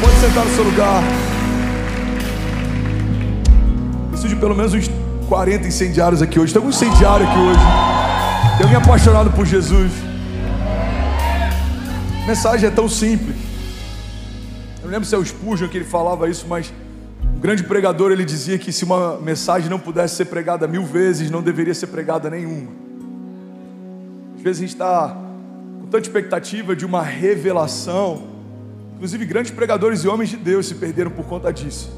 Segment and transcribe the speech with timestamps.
[0.00, 1.02] Pode sentar no seu lugar.
[4.10, 4.90] Preciso de pelo menos uns
[5.28, 6.52] 40 incendiários aqui hoje.
[6.52, 7.60] Tem algum incendiário aqui hoje?
[8.56, 9.92] Tem alguém apaixonado por Jesus?
[12.22, 13.36] A mensagem é tão simples.
[14.78, 16.72] Eu não lembro se é o Spurgeon que ele falava isso, mas
[17.36, 21.30] um grande pregador ele dizia que se uma mensagem não pudesse ser pregada mil vezes,
[21.30, 22.70] não deveria ser pregada nenhuma.
[24.36, 25.16] Às vezes a gente está
[25.80, 28.25] com tanta expectativa de uma revelação,
[28.96, 31.90] inclusive grandes pregadores e homens de Deus se perderam por conta disso.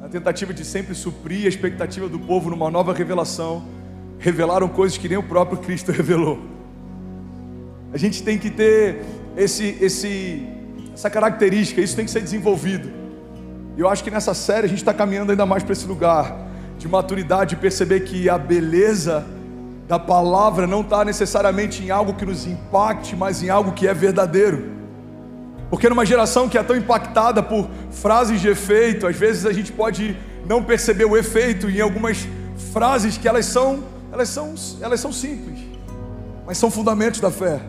[0.00, 3.64] Na tentativa de sempre suprir a expectativa do povo numa nova revelação,
[4.18, 6.40] revelaram coisas que nem o próprio Cristo revelou.
[7.92, 9.04] A gente tem que ter
[9.36, 10.44] esse, esse,
[10.92, 12.90] essa característica, isso tem que ser desenvolvido.
[13.76, 16.48] E eu acho que nessa série a gente está caminhando ainda mais para esse lugar
[16.78, 19.24] de maturidade, de perceber que a beleza
[19.86, 23.94] da palavra não está necessariamente em algo que nos impacte, mas em algo que é
[23.94, 24.77] verdadeiro.
[25.70, 29.72] Porque numa geração que é tão impactada por frases de efeito, às vezes a gente
[29.72, 32.26] pode não perceber o efeito em algumas
[32.72, 35.58] frases que elas são, elas são, elas são simples,
[36.46, 37.60] mas são fundamentos da fé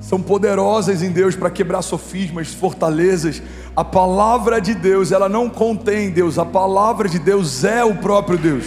[0.00, 3.42] são poderosas em Deus para quebrar sofismas, fortalezas.
[3.76, 8.38] A palavra de Deus, ela não contém Deus, a palavra de Deus é o próprio
[8.38, 8.64] Deus.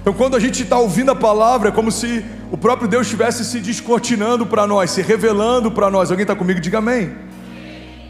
[0.00, 3.44] Então, quando a gente está ouvindo a palavra, é como se o próprio Deus estivesse
[3.44, 6.10] se descortinando para nós, se revelando para nós.
[6.10, 6.60] Alguém está comigo?
[6.60, 7.12] Diga amém.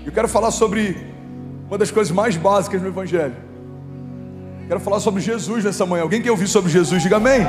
[0.07, 0.97] Eu quero falar sobre
[1.67, 3.35] uma das coisas mais básicas no Evangelho.
[4.69, 6.05] Quero falar sobre Jesus nessa manhã.
[6.05, 7.03] Alguém quer ouvir sobre Jesus?
[7.03, 7.41] Diga amém.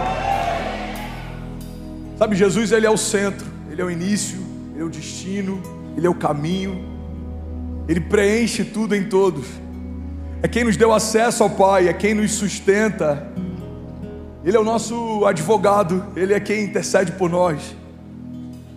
[2.18, 4.40] Sabe, Jesus, ele é o centro, ele é o início,
[4.74, 5.62] ele é o destino,
[5.96, 6.84] Ele é o caminho,
[7.88, 9.46] Ele preenche tudo em todos.
[10.42, 13.32] É quem nos deu acesso ao Pai, é quem nos sustenta.
[14.44, 17.76] Ele é o nosso advogado, Ele é quem intercede por nós.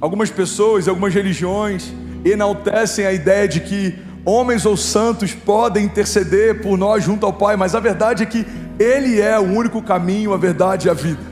[0.00, 1.92] Algumas pessoas, algumas religiões
[2.24, 7.56] enaltecem a ideia de que homens ou santos podem interceder por nós junto ao Pai,
[7.56, 8.46] mas a verdade é que
[8.78, 11.30] Ele é o único caminho, a verdade e a vida.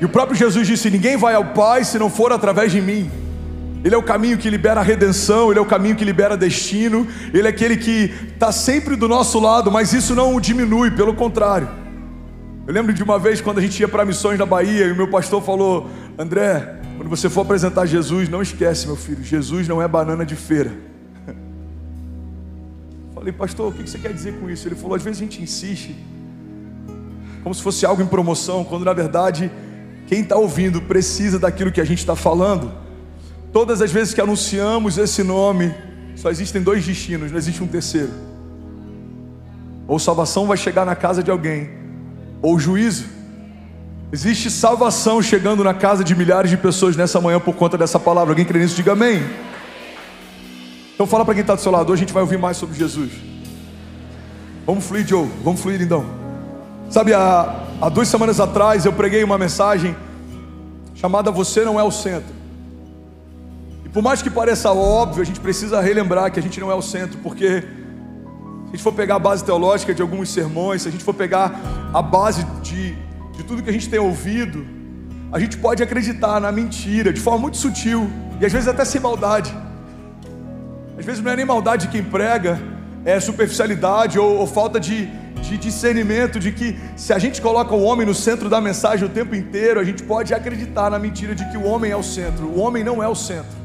[0.00, 3.10] E o próprio Jesus disse: Ninguém vai ao Pai se não for através de mim.
[3.82, 7.06] Ele é o caminho que libera a redenção, Ele é o caminho que libera destino,
[7.32, 11.14] Ele é aquele que está sempre do nosso lado, mas isso não o diminui, pelo
[11.14, 11.68] contrário.
[12.66, 14.96] Eu lembro de uma vez quando a gente ia para missões na Bahia e o
[14.96, 15.88] meu pastor falou:
[16.18, 20.36] André, quando você for apresentar Jesus, não esquece, meu filho, Jesus não é banana de
[20.36, 20.70] feira.
[23.14, 24.68] Falei, pastor, o que você quer dizer com isso?
[24.68, 25.96] Ele falou: às vezes a gente insiste,
[27.42, 29.50] como se fosse algo em promoção, quando na verdade
[30.08, 32.70] quem está ouvindo precisa daquilo que a gente está falando.
[33.50, 35.74] Todas as vezes que anunciamos esse nome,
[36.16, 38.12] só existem dois destinos, não existe um terceiro.
[39.88, 41.70] Ou salvação vai chegar na casa de alguém,
[42.42, 43.19] ou juízo.
[44.12, 48.32] Existe salvação chegando na casa de milhares de pessoas nessa manhã por conta dessa palavra.
[48.32, 48.74] Alguém crê nisso?
[48.74, 49.22] Diga amém.
[50.94, 53.12] Então fala para quem está do seu lado, a gente vai ouvir mais sobre Jesus.
[54.66, 56.04] Vamos fluir, Joe, vamos fluir então.
[56.90, 59.96] Sabe, há, há duas semanas atrás eu preguei uma mensagem
[60.94, 62.40] chamada Você Não É o Centro.
[63.92, 66.82] Por mais que pareça óbvio, a gente precisa relembrar que a gente não é o
[66.82, 70.92] centro, porque se a gente for pegar a base teológica de alguns sermões, se a
[70.92, 71.60] gente for pegar
[71.92, 72.96] a base de,
[73.40, 74.66] de tudo que a gente tem ouvido,
[75.32, 79.00] a gente pode acreditar na mentira de forma muito sutil e às vezes até sem
[79.00, 79.54] maldade.
[80.98, 82.60] Às vezes não é nem maldade de quem prega,
[83.02, 85.06] é superficialidade ou, ou falta de,
[85.40, 89.08] de discernimento de que se a gente coloca o homem no centro da mensagem o
[89.08, 92.46] tempo inteiro, a gente pode acreditar na mentira de que o homem é o centro.
[92.46, 93.58] O homem não é o centro.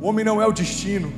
[0.00, 1.12] O homem não é o destino.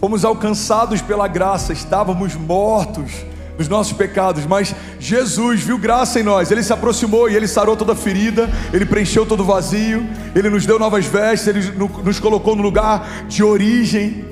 [0.00, 3.12] Fomos alcançados pela graça, estávamos mortos
[3.62, 7.76] nos nossos pecados, mas Jesus viu graça em nós, Ele se aproximou e Ele sarou
[7.76, 11.72] toda ferida, Ele preencheu todo o vazio, Ele nos deu novas vestes, Ele
[12.04, 14.24] nos colocou no lugar de origem.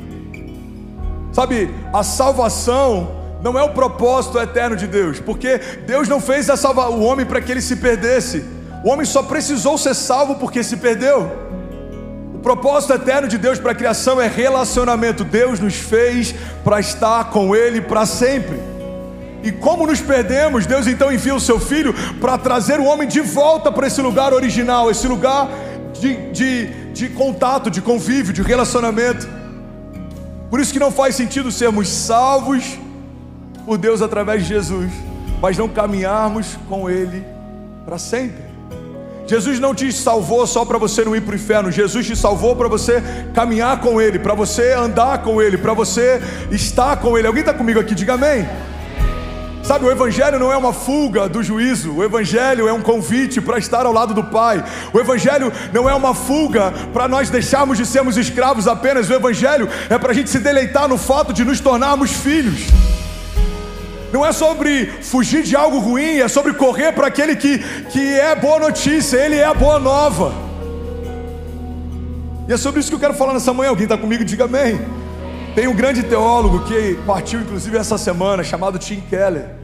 [1.33, 7.01] Sabe, a salvação não é o propósito eterno de Deus, porque Deus não fez o
[7.01, 8.45] homem para que ele se perdesse,
[8.85, 11.51] o homem só precisou ser salvo porque se perdeu.
[12.35, 15.25] O propósito eterno de Deus para a criação é relacionamento.
[15.25, 16.35] Deus nos fez
[16.65, 18.59] para estar com Ele para sempre.
[19.43, 23.21] E como nos perdemos, Deus então envia o seu Filho para trazer o homem de
[23.21, 25.49] volta para esse lugar original, esse lugar
[25.99, 29.29] de, de, de contato, de convívio, de relacionamento.
[30.51, 32.79] Por isso que não faz sentido sermos salvos
[33.65, 34.91] por Deus através de Jesus,
[35.41, 37.25] mas não caminharmos com Ele
[37.85, 38.51] para sempre.
[39.27, 42.57] Jesus não te salvou só para você não ir para o inferno, Jesus te salvou
[42.57, 43.01] para você
[43.33, 46.21] caminhar com Ele, para você andar com Ele, para você
[46.51, 47.29] estar com Ele.
[47.29, 47.95] Alguém está comigo aqui?
[47.95, 48.45] Diga amém.
[49.71, 53.57] Sabe, o Evangelho não é uma fuga do juízo, o Evangelho é um convite para
[53.57, 54.65] estar ao lado do Pai.
[54.93, 59.69] O Evangelho não é uma fuga para nós deixarmos de sermos escravos apenas, o Evangelho
[59.89, 62.63] é para a gente se deleitar no fato de nos tornarmos filhos.
[64.13, 67.59] Não é sobre fugir de algo ruim, é sobre correr para aquele que,
[67.93, 70.35] que é boa notícia, ele é a boa nova.
[72.49, 73.71] E é sobre isso que eu quero falar nessa manhã.
[73.71, 74.25] Alguém está comigo?
[74.25, 74.81] Diga amém.
[75.55, 79.60] Tem um grande teólogo que partiu, inclusive, essa semana, chamado Tim Keller.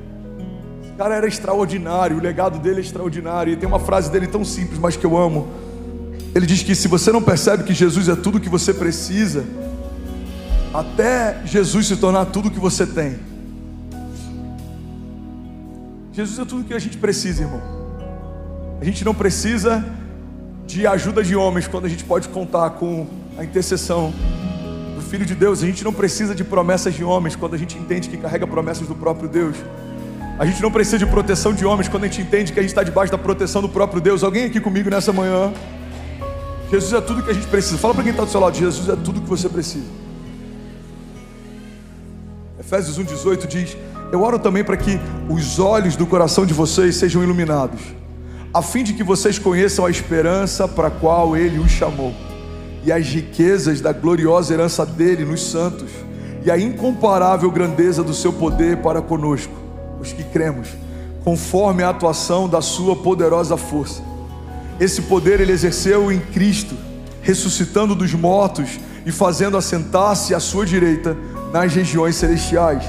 [0.96, 3.52] Esse cara era extraordinário, o legado dele é extraordinário.
[3.52, 5.46] E tem uma frase dele tão simples, mas que eu amo.
[6.34, 9.44] Ele diz que se você não percebe que Jesus é tudo que você precisa,
[10.72, 13.18] até Jesus se tornar tudo que você tem.
[16.14, 17.60] Jesus é tudo que a gente precisa, irmão.
[18.80, 19.84] A gente não precisa
[20.66, 23.06] de ajuda de homens quando a gente pode contar com
[23.36, 24.14] a intercessão
[25.06, 28.08] Filho de Deus, a gente não precisa de promessas de homens quando a gente entende
[28.08, 29.56] que carrega promessas do próprio Deus.
[30.38, 32.70] A gente não precisa de proteção de homens quando a gente entende que a gente
[32.70, 34.22] está debaixo da proteção do próprio Deus.
[34.22, 35.52] Alguém aqui comigo nessa manhã?
[36.70, 37.78] Jesus é tudo que a gente precisa.
[37.78, 39.86] Fala para quem está do seu lado: Jesus é tudo que você precisa.
[42.60, 43.76] Efésios 1,18 diz:
[44.12, 45.00] Eu oro também para que
[45.30, 47.80] os olhos do coração de vocês sejam iluminados,
[48.52, 52.12] a fim de que vocês conheçam a esperança para a qual Ele os chamou
[52.84, 55.90] e as riquezas da gloriosa herança dele nos santos,
[56.44, 59.65] e a incomparável grandeza do seu poder para conosco,
[60.00, 60.68] os que cremos,
[61.24, 64.02] conforme a atuação da sua poderosa força.
[64.78, 66.76] Esse poder ele exerceu em Cristo,
[67.22, 71.16] ressuscitando dos mortos e fazendo assentar-se à sua direita
[71.52, 72.84] nas regiões celestiais,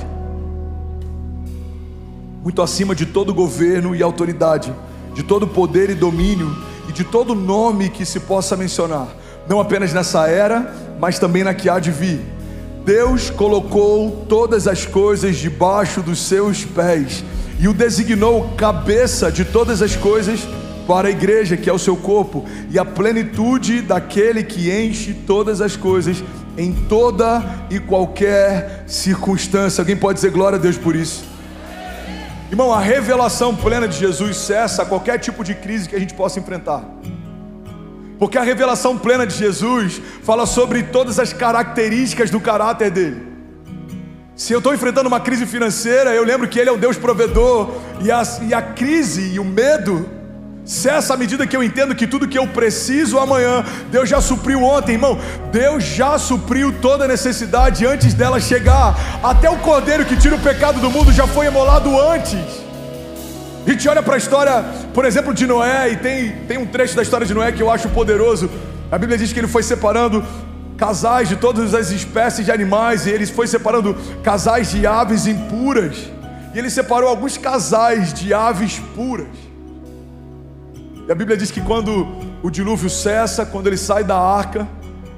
[2.43, 4.73] muito acima de todo governo e autoridade,
[5.13, 6.55] de todo poder e domínio
[6.87, 9.07] e de todo nome que se possa mencionar
[9.47, 12.19] não apenas nessa era, mas também na que há de vir.
[12.87, 17.21] Deus colocou todas as coisas debaixo dos seus pés
[17.59, 20.47] e o designou cabeça de todas as coisas
[20.87, 25.59] para a igreja, que é o seu corpo, e a plenitude daquele que enche todas
[25.59, 26.23] as coisas
[26.57, 29.81] em toda e qualquer circunstância.
[29.81, 31.25] Alguém pode dizer glória a Deus por isso?
[32.49, 36.39] Irmão, a revelação plena de Jesus cessa qualquer tipo de crise que a gente possa
[36.39, 36.85] enfrentar.
[38.19, 43.27] Porque a revelação plena de Jesus fala sobre todas as características do caráter dele.
[44.35, 47.71] Se eu estou enfrentando uma crise financeira, eu lembro que Ele é o Deus provedor,
[48.01, 50.17] e a, e a crise e o medo
[50.67, 54.61] cessa à medida que eu entendo que tudo que eu preciso amanhã, Deus já supriu
[54.61, 55.17] ontem, irmão.
[55.51, 58.95] Deus já supriu toda a necessidade antes dela chegar.
[59.23, 62.66] Até o cordeiro que tira o pecado do mundo já foi emolado antes.
[63.67, 67.01] Gente olha para a história, por exemplo, de Noé, e tem, tem um trecho da
[67.01, 68.49] história de Noé que eu acho poderoso.
[68.89, 70.23] A Bíblia diz que ele foi separando
[70.77, 73.93] casais de todas as espécies de animais, e ele foi separando
[74.23, 75.97] casais de aves impuras,
[76.55, 79.35] e ele separou alguns casais de aves puras.
[81.05, 82.07] E a Bíblia diz que quando
[82.41, 84.65] o dilúvio cessa, quando ele sai da arca,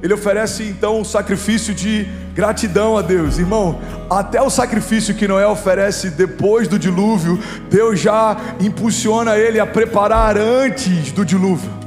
[0.01, 3.37] ele oferece então um sacrifício de gratidão a Deus.
[3.37, 3.79] Irmão,
[4.09, 7.37] até o sacrifício que Noé oferece depois do dilúvio,
[7.69, 11.79] Deus já impulsiona ele a preparar antes do dilúvio.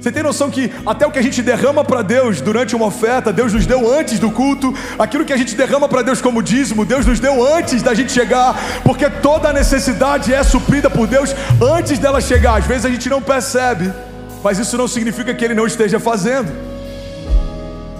[0.00, 3.32] Você tem noção que até o que a gente derrama para Deus durante uma oferta,
[3.32, 6.84] Deus nos deu antes do culto, aquilo que a gente derrama para Deus como dízimo,
[6.84, 11.98] Deus nos deu antes da gente chegar, porque toda necessidade é suprida por Deus antes
[11.98, 12.58] dela chegar.
[12.58, 13.92] Às vezes a gente não percebe
[14.42, 16.52] mas isso não significa que Ele não esteja fazendo.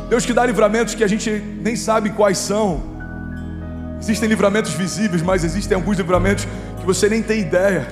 [0.09, 2.83] Deus que dá livramentos que a gente nem sabe quais são.
[4.01, 6.47] Existem livramentos visíveis, mas existem alguns livramentos
[6.79, 7.89] que você nem tem ideia.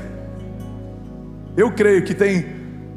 [1.57, 2.47] Eu creio que tem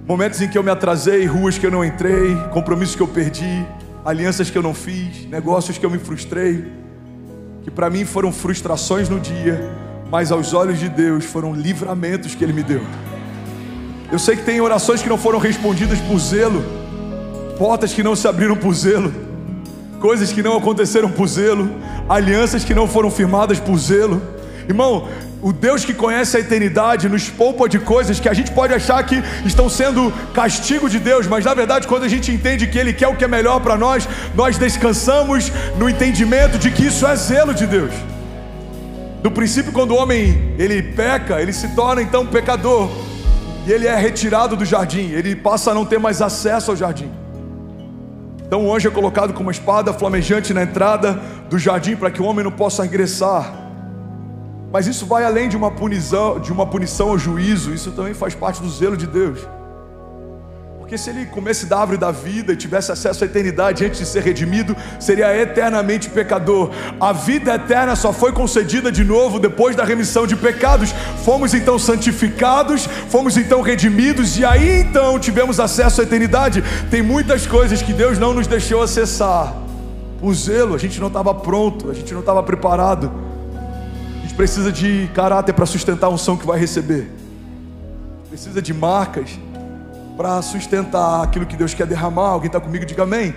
[0.08, 3.66] momentos em que eu me atrasei, ruas que eu não entrei, compromissos que eu perdi,
[4.06, 6.72] alianças que eu não fiz, negócios que eu me frustrei,
[7.64, 9.60] que para mim foram frustrações no dia,
[10.10, 12.82] mas aos olhos de Deus foram livramentos que Ele me deu.
[14.12, 16.66] Eu sei que tem orações que não foram respondidas por zelo,
[17.60, 19.14] portas que não se abriram por zelo,
[20.00, 21.70] coisas que não aconteceram por zelo,
[22.10, 24.20] alianças que não foram firmadas por zelo.
[24.68, 25.08] Irmão,
[25.44, 29.04] o Deus que conhece a eternidade nos poupa de coisas que a gente pode achar
[29.04, 32.94] que estão sendo castigo de Deus, mas na verdade, quando a gente entende que Ele
[32.94, 37.16] quer o que é melhor para nós, nós descansamos no entendimento de que isso é
[37.16, 37.94] zelo de Deus.
[39.24, 42.90] No princípio, quando o homem ele peca, ele se torna então pecador
[43.72, 47.12] ele é retirado do jardim, ele passa a não ter mais acesso ao jardim.
[48.46, 51.14] Então o anjo é colocado com uma espada flamejante na entrada
[51.50, 53.54] do jardim para que o homem não possa ingressar.
[54.72, 58.34] Mas isso vai além de uma punição, de uma punição ao juízo, isso também faz
[58.34, 59.40] parte do zelo de Deus.
[60.90, 64.08] Porque se ele comesse da árvore da vida e tivesse acesso à eternidade antes de
[64.08, 66.72] ser redimido, seria eternamente pecador.
[67.00, 70.92] A vida eterna só foi concedida de novo depois da remissão de pecados.
[71.24, 76.64] Fomos então santificados, fomos então redimidos e aí então tivemos acesso à eternidade.
[76.90, 79.56] Tem muitas coisas que Deus não nos deixou acessar.
[80.24, 83.12] O zelo, a gente não estava pronto, a gente não estava preparado.
[84.18, 87.12] A gente precisa de caráter para sustentar a unção que vai receber.
[88.28, 89.38] Precisa de marcas
[90.20, 92.32] para sustentar aquilo que Deus quer derramar.
[92.32, 92.86] Alguém está comigo?
[92.86, 93.34] Diga amém.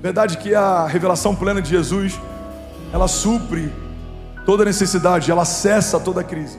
[0.00, 2.20] Verdade que a revelação plena de Jesus,
[2.92, 3.72] ela supre
[4.46, 6.56] toda necessidade, ela cessa toda crise.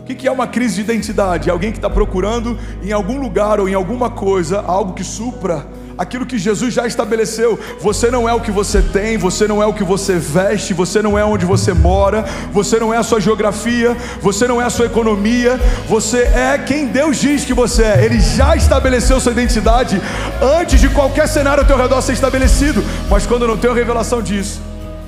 [0.00, 1.50] O que é uma crise de identidade?
[1.50, 5.66] É alguém que está procurando em algum lugar ou em alguma coisa algo que supra
[5.96, 7.58] aquilo que Jesus já estabeleceu.
[7.80, 11.02] Você não é o que você tem, você não é o que você veste, você
[11.02, 14.70] não é onde você mora, você não é a sua geografia, você não é a
[14.70, 15.58] sua economia,
[15.88, 18.04] você é quem Deus diz que você é.
[18.04, 20.00] Ele já estabeleceu sua identidade
[20.40, 22.82] antes de qualquer cenário ao teu redor ser estabelecido.
[23.10, 24.60] Mas quando eu não tenho revelação disso,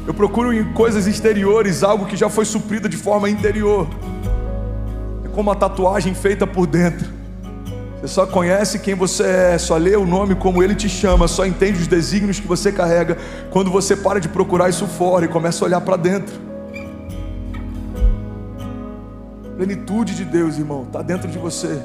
[0.06, 3.88] eu procuro em coisas exteriores algo que já foi suprido de forma interior.
[5.24, 7.13] É como uma tatuagem feita por dentro.
[8.04, 11.46] Você só conhece quem você é, só lê o nome como ele te chama, só
[11.46, 13.16] entende os desígnios que você carrega
[13.50, 16.34] quando você para de procurar isso fora e começa a olhar para dentro.
[19.56, 21.80] Plenitude de Deus, irmão, está dentro de você.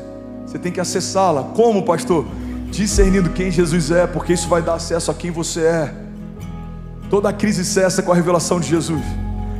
[0.45, 1.41] Você tem que acessá-la.
[1.55, 2.25] Como, pastor?
[2.69, 5.93] Discernindo quem Jesus é, porque isso vai dar acesso a quem você é.
[7.09, 9.05] Toda crise cessa com a revelação de Jesus.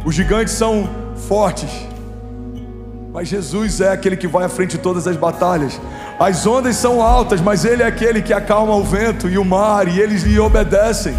[0.03, 1.71] Os gigantes são fortes,
[3.19, 5.77] mas Jesus é aquele que vai à frente de todas as batalhas.
[6.17, 9.89] As ondas são altas, mas Ele é aquele que acalma o vento e o mar,
[9.89, 11.13] e eles lhe obedecem.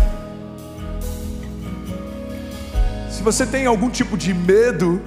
[3.10, 4.98] Se você tem algum tipo de medo,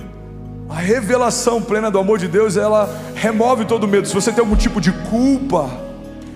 [0.70, 4.08] a revelação plena do amor de Deus, ela remove todo medo.
[4.08, 5.72] Se você tem algum tipo de culpa,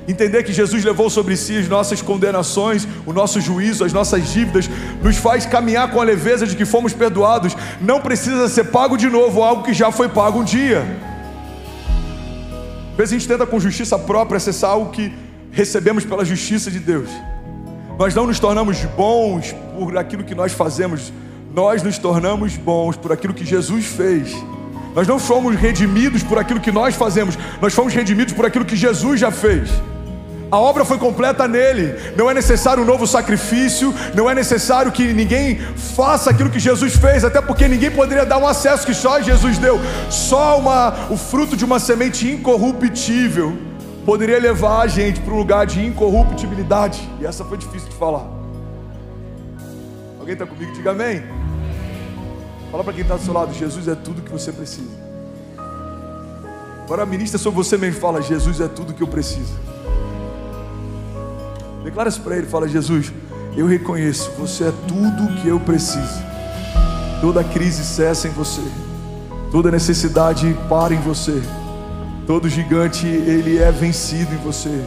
[0.07, 4.69] entender que Jesus levou sobre si as nossas condenações, o nosso juízo, as nossas dívidas,
[5.03, 7.55] nos faz caminhar com a leveza de que fomos perdoados.
[7.81, 10.85] Não precisa ser pago de novo algo que já foi pago um dia.
[12.91, 15.13] Às vezes a gente tenta com justiça própria acessar algo que
[15.51, 17.09] recebemos pela justiça de Deus.
[17.99, 21.11] Nós não nos tornamos bons por aquilo que nós fazemos,
[21.53, 24.35] nós nos tornamos bons por aquilo que Jesus fez.
[24.95, 28.75] Nós não fomos redimidos por aquilo que nós fazemos, nós fomos redimidos por aquilo que
[28.75, 29.69] Jesus já fez.
[30.49, 31.93] A obra foi completa nele.
[32.15, 36.95] Não é necessário um novo sacrifício, não é necessário que ninguém faça aquilo que Jesus
[36.95, 39.79] fez, até porque ninguém poderia dar um acesso que só Jesus deu.
[40.09, 43.57] Só uma, o fruto de uma semente incorruptível
[44.05, 47.07] poderia levar a gente para um lugar de incorruptibilidade.
[47.19, 48.25] E essa foi difícil de falar.
[50.17, 50.71] Alguém está comigo?
[50.73, 51.23] Diga amém.
[52.71, 55.07] Fala para quem está do seu lado: Jesus é tudo que você precisa.
[56.85, 59.53] Agora ministra sobre você mesmo fala: Jesus é tudo que eu preciso.
[61.87, 63.13] Declara isso para ele, fala: Jesus,
[63.55, 66.21] eu reconheço, você é tudo o que eu preciso.
[67.21, 68.61] Toda crise cessa em você,
[69.53, 71.41] toda necessidade para em você,
[72.27, 74.83] todo gigante ele é vencido em você.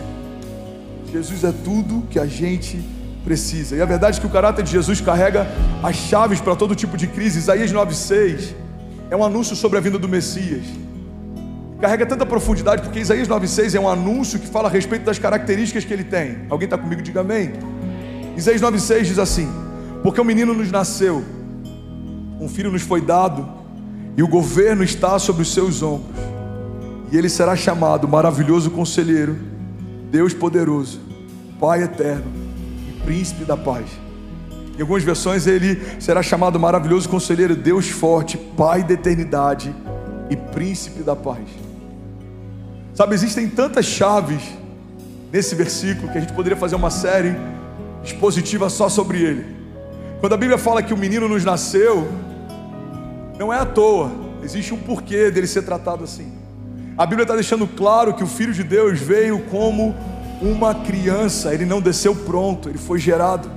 [1.11, 2.79] Jesus é tudo que a gente
[3.25, 3.77] precisa.
[3.77, 5.47] E a verdade é que o caráter de Jesus carrega
[5.83, 7.39] as chaves para todo tipo de crise.
[7.39, 8.55] Isaías 9,6
[9.11, 10.67] é um anúncio sobre a vinda do Messias
[11.81, 15.85] carrega tanta profundidade, porque Isaías 9,6 é um anúncio que fala a respeito das características
[15.85, 16.41] que ele tem.
[16.51, 17.01] Alguém está comigo?
[17.01, 17.53] Diga amém.
[18.37, 19.49] Isaías 9,6 diz assim:
[20.03, 21.25] Porque um menino nos nasceu,
[22.39, 23.49] um filho nos foi dado,
[24.17, 26.15] e o governo está sobre os seus ombros,
[27.11, 29.37] e ele será chamado Maravilhoso Conselheiro,
[30.11, 31.01] Deus Poderoso,
[31.59, 32.31] Pai Eterno
[32.89, 33.87] e Príncipe da Paz.
[34.77, 39.75] Em algumas versões ele será chamado Maravilhoso Conselheiro, Deus Forte, Pai da Eternidade
[40.31, 41.70] e Príncipe da Paz.
[43.01, 44.43] Sabe, existem tantas chaves
[45.33, 47.35] nesse versículo que a gente poderia fazer uma série
[48.05, 49.47] expositiva só sobre ele.
[50.21, 52.07] Quando a Bíblia fala que o menino nos nasceu,
[53.39, 54.13] não é à toa,
[54.45, 56.31] existe um porquê dele ser tratado assim.
[56.95, 59.97] A Bíblia está deixando claro que o Filho de Deus veio como
[60.43, 63.51] uma criança, ele não desceu pronto, ele foi gerado.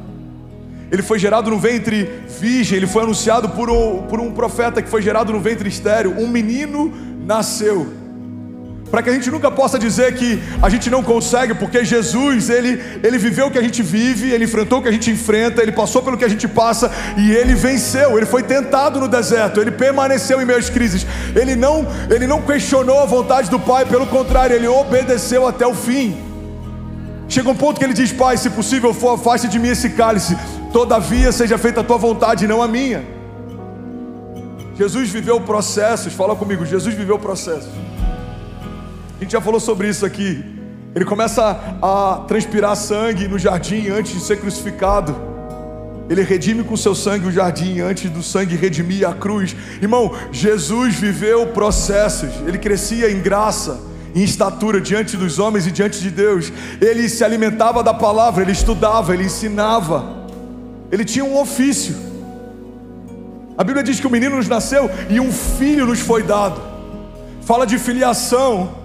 [0.89, 2.05] Ele foi gerado no ventre
[2.39, 6.17] virgem, ele foi anunciado por um, por um profeta que foi gerado no ventre estéreo.
[6.17, 6.93] Um menino
[7.25, 8.02] nasceu
[8.93, 12.79] para que a gente nunca possa dizer que a gente não consegue, porque Jesus, ele,
[13.01, 15.71] ele viveu o que a gente vive, ele enfrentou o que a gente enfrenta, ele
[15.71, 18.15] passou pelo que a gente passa e ele venceu.
[18.17, 21.07] Ele foi tentado no deserto, ele permaneceu em meio às crises.
[21.35, 25.73] Ele não, ele não questionou a vontade do Pai, pelo contrário, ele obedeceu até o
[25.73, 26.15] fim.
[27.27, 30.37] Chega um ponto que ele diz: Pai, se possível for, afaste de mim esse cálice,
[30.71, 33.03] todavia seja feita a tua vontade, não a minha.
[34.75, 37.71] Jesus viveu processos, fala comigo, Jesus viveu processos
[39.17, 40.43] A gente já falou sobre isso aqui.
[40.95, 45.15] Ele começa a transpirar sangue no jardim antes de ser crucificado.
[46.09, 49.55] Ele redime com seu sangue o jardim antes do sangue redimir a cruz.
[49.81, 52.29] Irmão, Jesus viveu processos.
[52.45, 53.79] Ele crescia em graça,
[54.13, 56.51] em estatura diante dos homens e diante de Deus.
[56.79, 60.27] Ele se alimentava da palavra, ele estudava, ele ensinava.
[60.91, 61.95] Ele tinha um ofício.
[63.57, 66.61] A Bíblia diz que o menino nos nasceu e um filho nos foi dado.
[67.41, 68.82] Fala de filiação.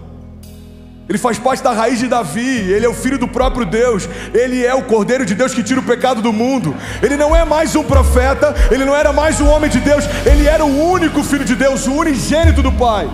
[1.08, 4.64] Ele faz parte da raiz de Davi, ele é o filho do próprio Deus, ele
[4.64, 6.76] é o Cordeiro de Deus que tira o pecado do mundo.
[7.02, 10.46] Ele não é mais um profeta, ele não era mais um homem de Deus, ele
[10.46, 13.08] era o único filho de Deus, o unigênito do Pai.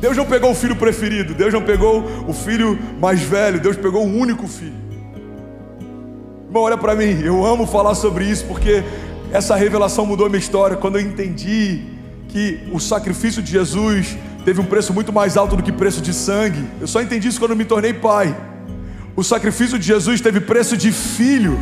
[0.00, 4.06] Deus não pegou o filho preferido, Deus não pegou o filho mais velho, Deus pegou
[4.06, 4.86] o único filho.
[6.46, 8.84] Irmão, olha para mim, eu amo falar sobre isso porque
[9.32, 10.76] essa revelação mudou minha história.
[10.76, 11.82] Quando eu entendi
[12.28, 14.16] que o sacrifício de Jesus
[14.46, 16.64] teve um preço muito mais alto do que preço de sangue.
[16.80, 18.34] Eu só entendi isso quando me tornei pai.
[19.16, 21.58] O sacrifício de Jesus teve preço de filho.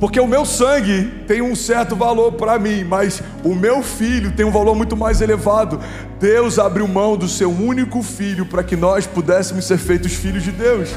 [0.00, 4.46] Porque o meu sangue tem um certo valor para mim, mas o meu filho tem
[4.46, 5.78] um valor muito mais elevado.
[6.18, 10.52] Deus abriu mão do seu único filho para que nós pudéssemos ser feitos filhos de
[10.52, 10.88] Deus.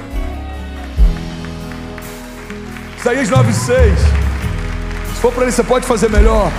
[2.98, 3.94] Isaías 9,6.
[5.14, 6.50] Se for para ele, você pode fazer melhor.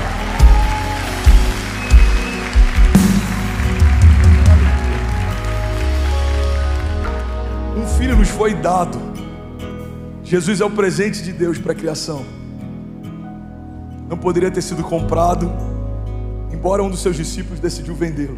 [7.87, 8.99] Filho nos foi dado.
[10.23, 12.25] Jesus é o presente de Deus para a criação.
[14.09, 15.50] Não poderia ter sido comprado,
[16.53, 18.37] embora um dos seus discípulos decidiu vendê-lo.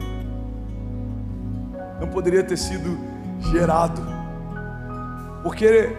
[2.00, 2.98] Não poderia ter sido
[3.52, 4.02] gerado,
[5.42, 5.96] porque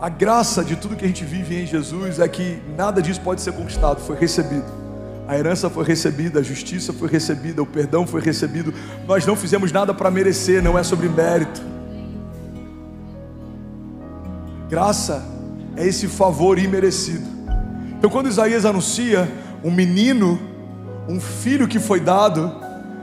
[0.00, 3.40] a graça de tudo que a gente vive em Jesus é que nada disso pode
[3.40, 4.66] ser conquistado, foi recebido.
[5.28, 8.74] A herança foi recebida, a justiça foi recebida, o perdão foi recebido.
[9.06, 11.62] Nós não fizemos nada para merecer, não é sobre mérito.
[14.72, 15.22] Graça
[15.76, 17.28] é esse favor imerecido.
[17.98, 19.30] Então, quando Isaías anuncia
[19.62, 20.40] um menino,
[21.06, 22.50] um filho que foi dado,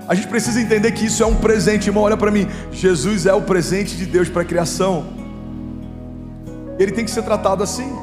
[0.08, 2.02] a gente precisa entender que isso é um presente, irmão.
[2.06, 5.14] Olha para mim, Jesus é o presente de Deus para a criação.
[6.80, 7.96] Ele tem que ser tratado assim.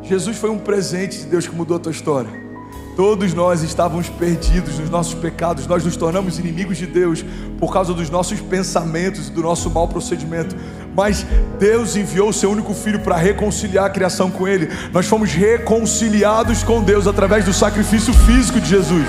[0.00, 2.30] Jesus foi um presente de Deus que mudou a tua história.
[2.96, 7.24] Todos nós estávamos perdidos nos nossos pecados, nós nos tornamos inimigos de Deus
[7.58, 10.54] por causa dos nossos pensamentos e do nosso mau procedimento.
[10.94, 11.26] Mas
[11.58, 14.68] Deus enviou o seu único filho para reconciliar a criação com Ele.
[14.92, 19.06] Nós fomos reconciliados com Deus através do sacrifício físico de Jesus.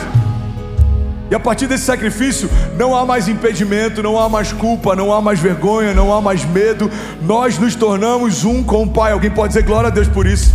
[1.30, 5.22] E a partir desse sacrifício, não há mais impedimento, não há mais culpa, não há
[5.22, 6.92] mais vergonha, não há mais medo.
[7.24, 9.12] Nós nos tornamos um com o Pai.
[9.14, 10.54] Alguém pode dizer glória a Deus por isso?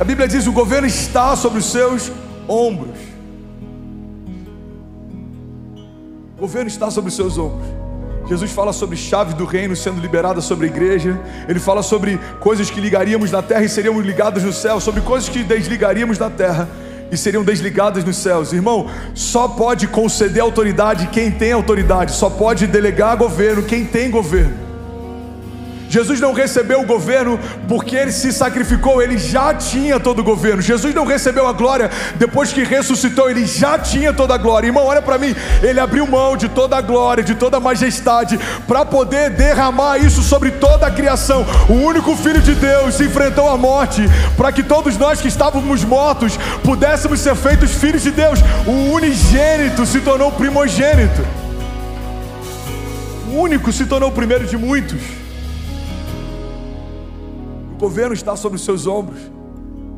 [0.00, 2.10] A Bíblia diz: o governo está sobre os seus
[2.48, 2.96] ombros.
[6.36, 7.87] O governo está sobre os seus ombros.
[8.28, 11.18] Jesus fala sobre chave do reino sendo liberada sobre a igreja.
[11.48, 15.28] Ele fala sobre coisas que ligaríamos na terra e seriam ligadas no céu, sobre coisas
[15.28, 16.68] que desligaríamos na terra
[17.10, 18.52] e seriam desligadas nos céus.
[18.52, 24.67] Irmão, só pode conceder autoridade quem tem autoridade, só pode delegar governo quem tem governo.
[25.88, 30.60] Jesus não recebeu o governo porque ele se sacrificou, ele já tinha todo o governo.
[30.60, 34.66] Jesus não recebeu a glória depois que ressuscitou, ele já tinha toda a glória.
[34.66, 38.38] Irmão, olha para mim, ele abriu mão de toda a glória, de toda a majestade,
[38.66, 41.44] para poder derramar isso sobre toda a criação.
[41.68, 44.02] O único Filho de Deus enfrentou a morte
[44.36, 48.40] para que todos nós que estávamos mortos pudéssemos ser feitos filhos de Deus.
[48.66, 51.24] O unigênito se tornou primogênito.
[53.28, 55.27] O único se tornou o primeiro de muitos.
[57.78, 59.20] O governo está sobre os seus ombros.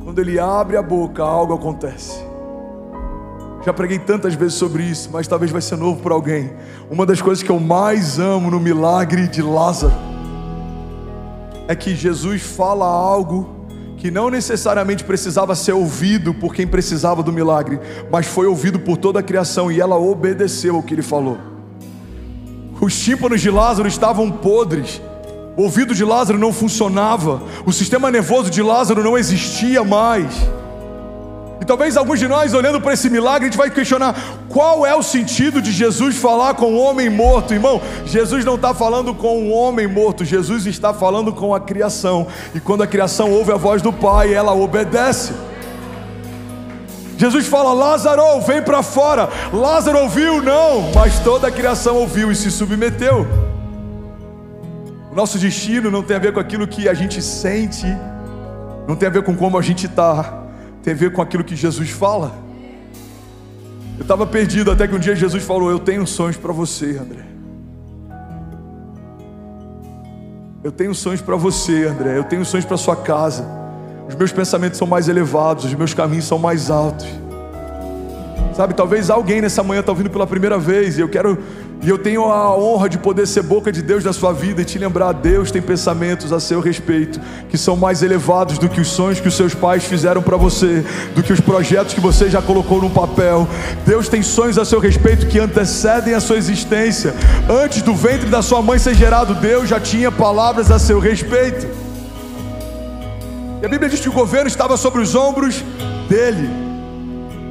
[0.04, 2.22] Quando ele abre a boca, algo acontece.
[3.64, 6.52] Já preguei tantas vezes sobre isso, mas talvez vai ser novo para alguém.
[6.90, 9.94] Uma das coisas que eu mais amo no milagre de Lázaro
[11.66, 13.48] é que Jesus fala algo
[13.96, 17.80] que não necessariamente precisava ser ouvido por quem precisava do milagre,
[18.12, 21.38] mas foi ouvido por toda a criação e ela obedeceu ao que ele falou.
[22.78, 25.00] Os tímpanos de Lázaro estavam podres,
[25.60, 30.32] o ouvido de Lázaro não funcionava, o sistema nervoso de Lázaro não existia mais.
[31.60, 34.16] E talvez alguns de nós, olhando para esse milagre, a gente vai questionar
[34.48, 37.78] qual é o sentido de Jesus falar com um homem morto, irmão.
[38.06, 42.26] Jesus não está falando com um homem morto, Jesus está falando com a criação.
[42.54, 45.34] E quando a criação ouve a voz do Pai, ela obedece.
[47.18, 49.28] Jesus fala: Lázaro, vem para fora.
[49.52, 53.49] Lázaro ouviu, não, mas toda a criação ouviu e se submeteu.
[55.10, 57.86] O nosso destino não tem a ver com aquilo que a gente sente,
[58.86, 60.44] não tem a ver com como a gente está,
[60.82, 62.32] tem a ver com aquilo que Jesus fala.
[63.98, 67.24] Eu estava perdido até que um dia Jesus falou: Eu tenho sonhos para você, André.
[70.62, 72.16] Eu tenho sonhos para você, André.
[72.16, 73.44] Eu tenho sonhos para sua casa.
[74.08, 77.06] Os meus pensamentos são mais elevados, os meus caminhos são mais altos.
[78.54, 81.38] Sabe, talvez alguém nessa manhã está ouvindo pela primeira vez e eu quero
[81.82, 84.64] e eu tenho a honra de poder ser boca de Deus na sua vida e
[84.64, 88.88] te lembrar: Deus tem pensamentos a seu respeito que são mais elevados do que os
[88.88, 92.42] sonhos que os seus pais fizeram para você, do que os projetos que você já
[92.42, 93.48] colocou no papel.
[93.86, 97.14] Deus tem sonhos a seu respeito que antecedem a sua existência.
[97.48, 101.66] Antes do ventre da sua mãe ser gerado, Deus já tinha palavras a seu respeito.
[103.62, 105.64] E a Bíblia diz que o governo estava sobre os ombros
[106.08, 106.50] dele.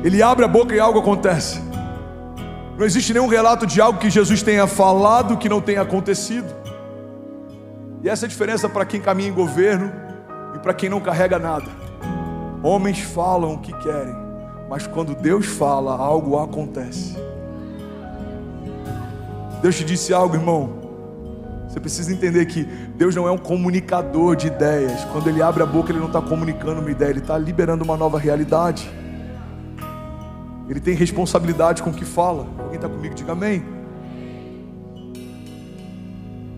[0.03, 1.68] Ele abre a boca e algo acontece.
[2.79, 6.47] Não existe nenhum relato de algo que Jesus tenha falado que não tenha acontecido.
[8.01, 9.91] E essa é a diferença para quem caminha em governo
[10.55, 11.65] e para quem não carrega nada.
[12.63, 14.15] Homens falam o que querem,
[14.69, 17.17] mas quando Deus fala, algo acontece.
[19.61, 20.79] Deus te disse algo, irmão.
[21.67, 25.03] Você precisa entender que Deus não é um comunicador de ideias.
[25.11, 27.97] Quando Ele abre a boca, Ele não está comunicando uma ideia, Ele está liberando uma
[27.97, 28.89] nova realidade.
[30.69, 32.47] Ele tem responsabilidade com o que fala.
[32.59, 33.15] Alguém está comigo?
[33.15, 33.63] Diga amém.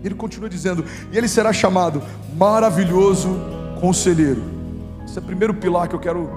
[0.04, 2.02] Ele continua dizendo: E ele será chamado
[2.36, 3.40] maravilhoso
[3.80, 4.42] conselheiro.
[5.04, 6.28] Esse é o primeiro pilar que eu quero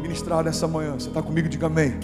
[0.00, 0.94] ministrar nessa manhã.
[0.94, 1.48] Você está comigo?
[1.48, 1.94] Diga amém.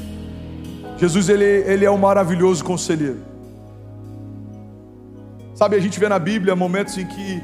[0.99, 3.21] Jesus, ele, ele é um maravilhoso conselheiro.
[5.55, 7.43] Sabe, a gente vê na Bíblia momentos em que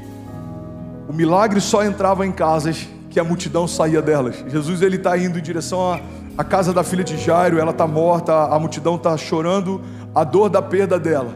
[1.09, 4.43] o milagre só entrava em casas que a multidão saía delas.
[4.47, 5.99] Jesus, ele está indo em direção a
[6.37, 9.81] a casa da filha de Jairo, ela está morta, a multidão está chorando
[10.15, 11.35] a dor da perda dela.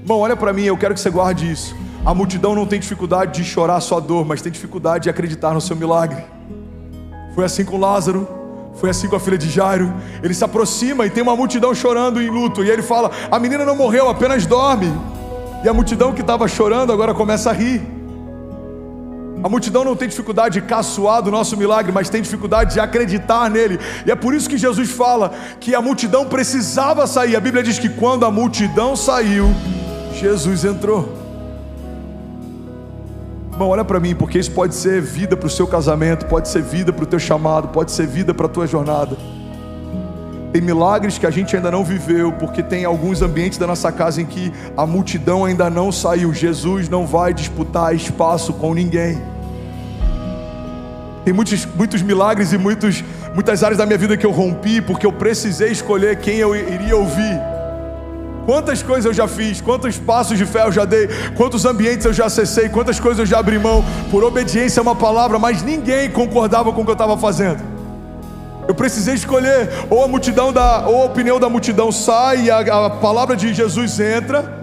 [0.00, 1.76] Irmão, olha para mim, eu quero que você guarde isso.
[2.04, 5.54] A multidão não tem dificuldade de chorar a sua dor, mas tem dificuldade de acreditar
[5.54, 6.24] no seu milagre.
[7.34, 8.26] Foi assim com Lázaro,
[8.74, 9.92] foi assim com a filha de Jairo.
[10.22, 12.64] Ele se aproxima e tem uma multidão chorando em luto.
[12.64, 14.92] E ele fala: A menina não morreu, apenas dorme.
[15.62, 17.80] E a multidão que estava chorando agora começa a rir.
[19.42, 23.50] A multidão não tem dificuldade de caçoar do nosso milagre, mas tem dificuldade de acreditar
[23.50, 23.80] nele.
[24.06, 27.34] E é por isso que Jesus fala que a multidão precisava sair.
[27.34, 29.52] A Bíblia diz que quando a multidão saiu,
[30.14, 31.18] Jesus entrou.
[33.50, 36.62] Irmão, olha para mim, porque isso pode ser vida para o seu casamento, pode ser
[36.62, 39.16] vida para o teu chamado, pode ser vida para a tua jornada.
[40.52, 44.20] Tem milagres que a gente ainda não viveu, porque tem alguns ambientes da nossa casa
[44.20, 46.32] em que a multidão ainda não saiu.
[46.32, 49.31] Jesus não vai disputar espaço com ninguém.
[51.24, 53.02] Tem muitos, muitos milagres e muitos,
[53.34, 56.96] muitas áreas da minha vida que eu rompi porque eu precisei escolher quem eu iria
[56.96, 57.40] ouvir.
[58.44, 62.12] Quantas coisas eu já fiz, quantos passos de fé eu já dei, quantos ambientes eu
[62.12, 66.10] já acessei, quantas coisas eu já abri mão por obediência a uma palavra, mas ninguém
[66.10, 67.62] concordava com o que eu estava fazendo.
[68.66, 72.86] Eu precisei escolher, ou a multidão da, ou a opinião da multidão sai e a,
[72.86, 74.61] a palavra de Jesus entra,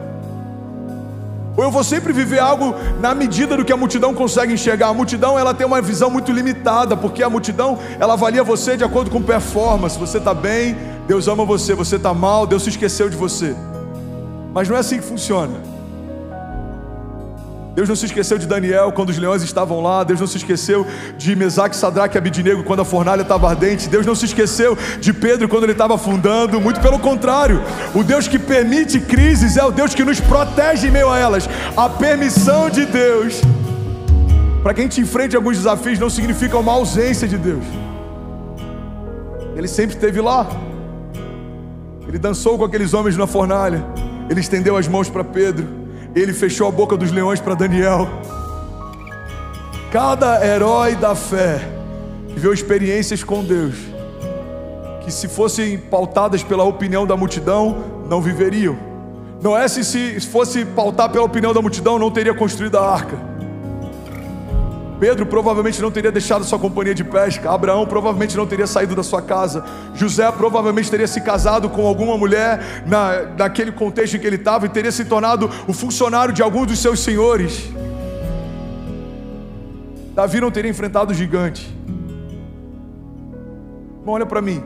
[1.60, 4.88] ou eu vou sempre viver algo na medida do que a multidão consegue enxergar.
[4.88, 8.86] A multidão ela tem uma visão muito limitada, porque a multidão ela avalia você de
[8.86, 10.00] acordo com performance.
[10.00, 11.76] Você está bem, Deus ama você.
[11.76, 13.54] Você está mal, Deus se esqueceu de você.
[14.54, 15.79] Mas não é assim que funciona.
[17.80, 20.04] Deus não se esqueceu de Daniel quando os leões estavam lá.
[20.04, 20.86] Deus não se esqueceu
[21.18, 23.88] de Mesaque, Sadraque e Abidinego quando a fornalha estava ardente.
[23.88, 26.60] Deus não se esqueceu de Pedro quando ele estava afundando.
[26.60, 27.64] Muito pelo contrário.
[27.96, 31.48] O Deus que permite crises é o Deus que nos protege em meio a elas.
[31.78, 33.42] A permissão de Deus
[34.62, 37.64] para quem te enfrente alguns desafios não significa uma ausência de Deus.
[39.56, 40.46] Ele sempre esteve lá.
[42.06, 43.86] Ele dançou com aqueles homens na fornalha.
[44.30, 45.79] Ele estendeu as mãos para Pedro.
[46.16, 48.08] Ele fechou a boca dos leões para Daniel.
[49.92, 51.62] Cada herói da fé
[52.28, 53.76] viveu experiências com Deus
[55.04, 58.78] que, se fossem pautadas pela opinião da multidão, não viveriam.
[59.42, 63.18] Noé, se fosse pautar pela opinião da multidão, não teria construído a arca.
[65.00, 67.50] Pedro provavelmente não teria deixado sua companhia de pesca.
[67.50, 69.64] Abraão provavelmente não teria saído da sua casa.
[69.94, 74.66] José provavelmente teria se casado com alguma mulher na, naquele contexto em que ele estava
[74.66, 77.70] e teria se tornado o funcionário de alguns dos seus senhores.
[80.14, 81.74] Davi não teria enfrentado o gigante.
[84.04, 84.62] Bom, olha para mim.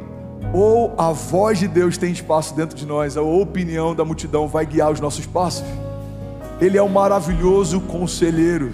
[0.51, 4.47] Ou a voz de Deus tem espaço dentro de nós, ou a opinião da multidão
[4.47, 5.63] vai guiar os nossos passos.
[6.59, 8.71] Ele é um maravilhoso conselheiro.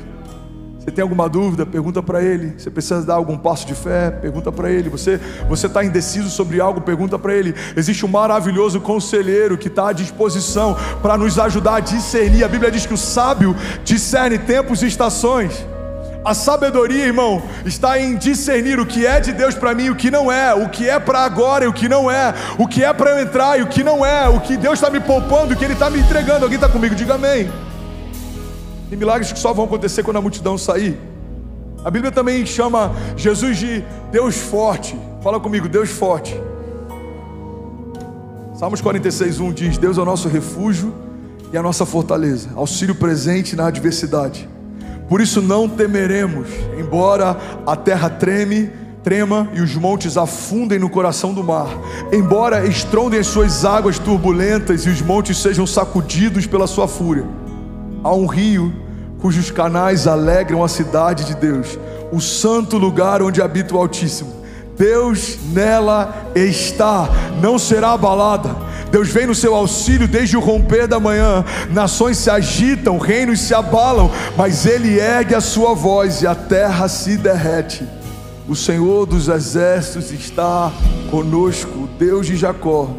[0.89, 1.67] Você tem alguma dúvida?
[1.67, 2.55] Pergunta para ele.
[2.57, 4.09] Você precisa dar algum passo de fé?
[4.09, 4.89] Pergunta para ele.
[4.89, 6.81] Você você está indeciso sobre algo?
[6.81, 7.53] Pergunta para ele.
[7.77, 12.43] Existe um maravilhoso conselheiro que está à disposição para nos ajudar a discernir.
[12.43, 15.63] A Bíblia diz que o sábio discerne tempos e estações.
[16.25, 19.95] A sabedoria, irmão, está em discernir o que é de Deus para mim e o
[19.95, 22.83] que não é, o que é para agora e o que não é, o que
[22.83, 25.53] é para eu entrar e o que não é, o que Deus está me poupando
[25.53, 26.45] e o que Ele está me entregando.
[26.45, 26.95] Alguém está comigo?
[26.95, 27.68] Diga amém.
[28.89, 30.99] Tem milagres que só vão acontecer quando a multidão sair.
[31.85, 34.97] A Bíblia também chama Jesus de Deus forte.
[35.21, 36.35] Fala comigo, Deus forte.
[38.55, 40.93] Salmos 46, 1 diz: Deus é o nosso refúgio
[41.53, 44.49] e a nossa fortaleza, auxílio presente na adversidade.
[45.07, 46.47] Por isso não temeremos,
[46.77, 48.69] embora a terra treme,
[49.03, 51.69] trema e os montes afundem no coração do mar,
[52.11, 57.25] embora estrondem as suas águas turbulentas e os montes sejam sacudidos pela sua fúria.
[58.03, 58.73] Há um rio
[59.19, 61.77] cujos canais alegram a cidade de Deus,
[62.11, 64.39] o santo lugar onde habita o Altíssimo.
[64.77, 67.09] Deus nela está,
[67.41, 68.55] não será abalada.
[68.89, 71.43] Deus vem no seu auxílio desde o romper da manhã.
[71.69, 76.87] Nações se agitam, reinos se abalam, mas Ele ergue a sua voz e a terra
[76.87, 77.85] se derrete.
[78.47, 80.71] O Senhor dos exércitos está
[81.11, 82.89] conosco, Deus de Jacó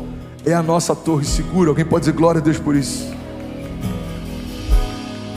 [0.45, 1.71] é a nossa torre segura.
[1.71, 3.20] Alguém pode dizer glória a Deus por isso?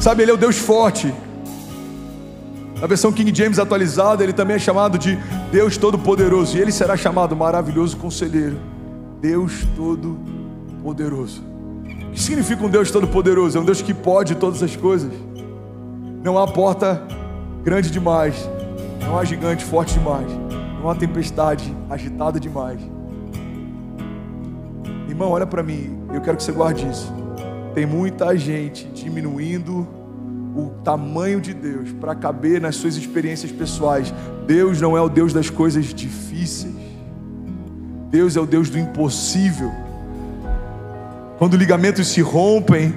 [0.03, 1.13] Sabe, Ele é o Deus forte.
[2.81, 5.17] Na versão King James atualizada, ele também é chamado de
[5.49, 6.57] Deus Todo-Poderoso.
[6.57, 8.59] E ele será chamado Maravilhoso Conselheiro.
[9.21, 11.41] Deus Todo-Poderoso.
[11.85, 13.57] O que significa um Deus Todo-Poderoso?
[13.57, 15.09] É um Deus que pode todas as coisas.
[16.21, 17.01] Não há porta
[17.63, 18.35] grande demais.
[18.99, 20.27] Não há gigante forte demais.
[20.81, 22.81] Não há tempestade agitada demais.
[25.07, 25.97] Irmão, olha para mim.
[26.13, 27.22] Eu quero que você guarde isso.
[27.73, 29.87] Tem muita gente diminuindo
[30.55, 34.13] o tamanho de Deus para caber nas suas experiências pessoais.
[34.45, 36.73] Deus não é o Deus das coisas difíceis.
[38.11, 39.71] Deus é o Deus do impossível.
[41.39, 42.93] Quando ligamentos se rompem,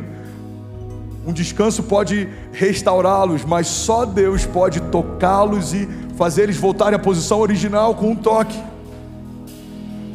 [1.27, 7.41] um descanso pode restaurá-los, mas só Deus pode tocá-los e fazer eles voltarem à posição
[7.41, 8.62] original com um toque.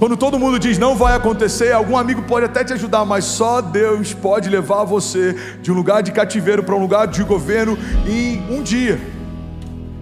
[0.01, 3.61] Quando todo mundo diz não vai acontecer, algum amigo pode até te ajudar, mas só
[3.61, 8.43] Deus pode levar você de um lugar de cativeiro para um lugar de governo em
[8.49, 8.99] um dia.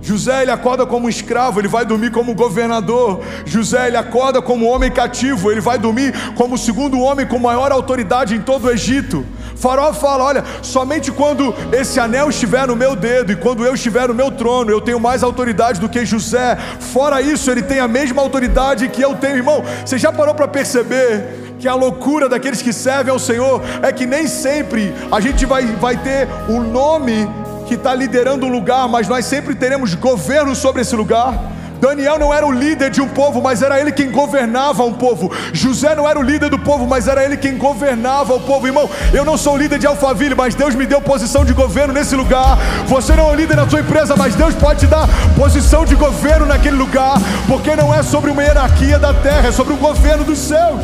[0.02, 3.20] José ele acorda como escravo, ele vai dormir como governador.
[3.46, 7.70] José ele acorda como homem cativo, ele vai dormir como o segundo homem com maior
[7.70, 9.26] autoridade em todo o Egito.
[9.60, 14.08] Faraó fala: Olha, somente quando esse anel estiver no meu dedo e quando eu estiver
[14.08, 16.58] no meu trono, eu tenho mais autoridade do que José.
[16.80, 19.64] Fora isso, ele tem a mesma autoridade que eu tenho, irmão.
[19.86, 24.06] Você já parou para perceber que a loucura daqueles que servem ao Senhor é que
[24.06, 27.30] nem sempre a gente vai, vai ter o nome
[27.68, 31.59] que está liderando um lugar, mas nós sempre teremos governo sobre esse lugar.
[31.80, 35.32] Daniel não era o líder de um povo, mas era ele quem governava um povo.
[35.54, 38.68] José não era o líder do povo, mas era ele quem governava o povo.
[38.68, 42.16] Irmão, eu não sou líder de Alphaville, mas Deus me deu posição de governo nesse
[42.16, 42.58] lugar.
[42.88, 45.96] Você não é o líder da sua empresa, mas Deus pode te dar posição de
[45.96, 47.16] governo naquele lugar,
[47.48, 50.82] porque não é sobre uma hierarquia da terra, é sobre um governo dos céus.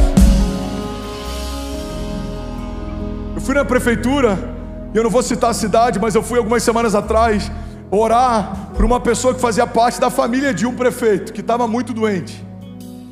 [3.35, 4.55] Eu fui na prefeitura
[4.95, 7.51] eu não vou citar a cidade, mas eu fui algumas semanas atrás
[7.91, 11.93] orar para uma pessoa que fazia parte da família de um prefeito, que estava muito
[11.93, 12.43] doente.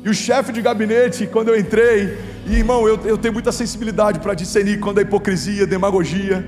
[0.02, 4.20] E o chefe de gabinete, quando eu entrei, e irmão, eu, eu tenho muita sensibilidade
[4.20, 6.44] para discernir quando é hipocrisia, demagogia.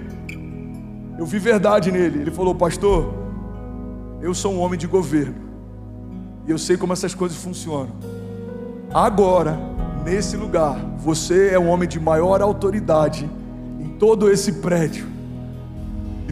[1.19, 2.21] Eu vi verdade nele.
[2.21, 3.15] Ele falou, pastor,
[4.21, 5.37] eu sou um homem de governo.
[6.47, 7.93] E eu sei como essas coisas funcionam.
[8.93, 9.59] Agora,
[10.05, 13.29] nesse lugar, você é um homem de maior autoridade
[13.81, 15.17] em todo esse prédio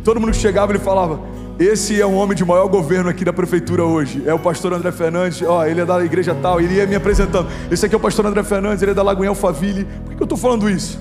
[0.05, 1.19] todo mundo que chegava ele falava:
[1.59, 4.25] Esse é um homem de maior governo aqui da prefeitura hoje.
[4.27, 7.49] É o pastor André Fernandes, ó, ele é da igreja tal, ele ia me apresentando.
[7.71, 9.85] Esse aqui é o pastor André Fernandes, ele é da Lagoinha Alphaville.
[10.05, 10.99] Por que eu estou falando isso?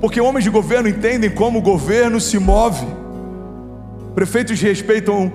[0.00, 2.84] Porque homens de governo entendem como o governo se move.
[4.12, 5.32] Prefeitos respeitam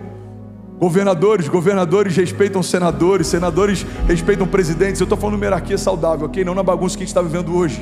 [0.77, 4.99] governadores, governadores respeitam senadores, senadores respeitam presidentes.
[4.99, 6.43] Eu estou falando hierarquia saudável, ok?
[6.43, 7.81] Não na bagunça que a gente está vivendo hoje.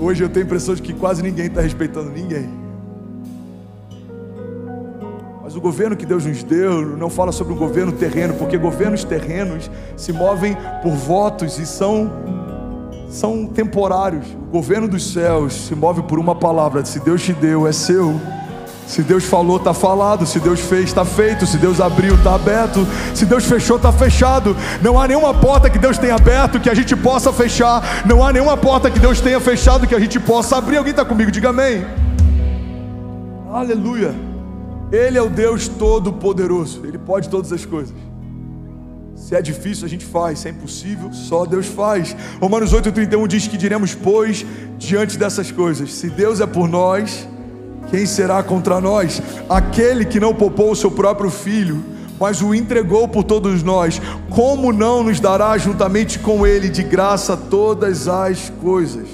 [0.00, 2.67] Hoje eu tenho a impressão de que quase ninguém está respeitando ninguém.
[5.58, 9.68] O governo que Deus nos deu não fala sobre um governo terreno, porque governos terrenos
[9.96, 12.12] se movem por votos e são
[13.10, 14.24] são temporários.
[14.28, 18.20] O governo dos céus se move por uma palavra: se Deus te deu, é seu.
[18.86, 20.24] Se Deus falou, está falado.
[20.24, 21.44] Se Deus fez, está feito.
[21.44, 22.86] Se Deus abriu, está aberto.
[23.12, 24.56] Se Deus fechou, está fechado.
[24.80, 28.06] Não há nenhuma porta que Deus tenha aberto que a gente possa fechar.
[28.06, 30.76] Não há nenhuma porta que Deus tenha fechado que a gente possa abrir.
[30.76, 31.32] Alguém está comigo?
[31.32, 31.84] Diga amém.
[33.52, 34.27] Aleluia.
[34.90, 37.94] Ele é o Deus Todo-Poderoso, Ele pode todas as coisas.
[39.14, 42.16] Se é difícil, a gente faz, se é impossível, só Deus faz.
[42.40, 44.46] Romanos 8,31 diz que diremos, pois,
[44.78, 47.28] diante dessas coisas: se Deus é por nós,
[47.90, 49.22] Quem será contra nós?
[49.48, 51.82] Aquele que não poupou o seu próprio filho,
[52.20, 57.36] mas o entregou por todos nós, como não nos dará juntamente com ele de graça
[57.36, 59.08] todas as coisas?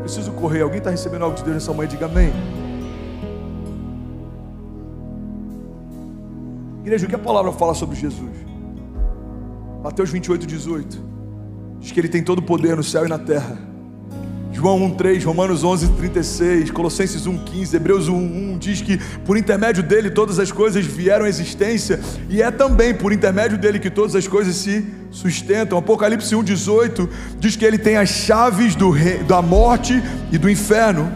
[0.00, 0.62] Preciso correr.
[0.62, 1.88] Alguém está recebendo algo de Deus nessa manhã?
[1.88, 2.32] Diga amém.
[6.84, 8.30] Igreja, o que a palavra fala sobre Jesus?
[9.82, 11.02] Mateus 28, 18.
[11.80, 13.56] Diz que ele tem todo o poder no céu e na terra.
[14.52, 20.38] João 1,3, Romanos 11, 36, Colossenses 1,15, Hebreus 1,1 diz que por intermédio dele todas
[20.38, 24.54] as coisas vieram à existência e é também por intermédio dele que todas as coisas
[24.54, 25.78] se sustentam.
[25.78, 31.10] Apocalipse 1,18 diz que ele tem as chaves do rei, da morte e do inferno.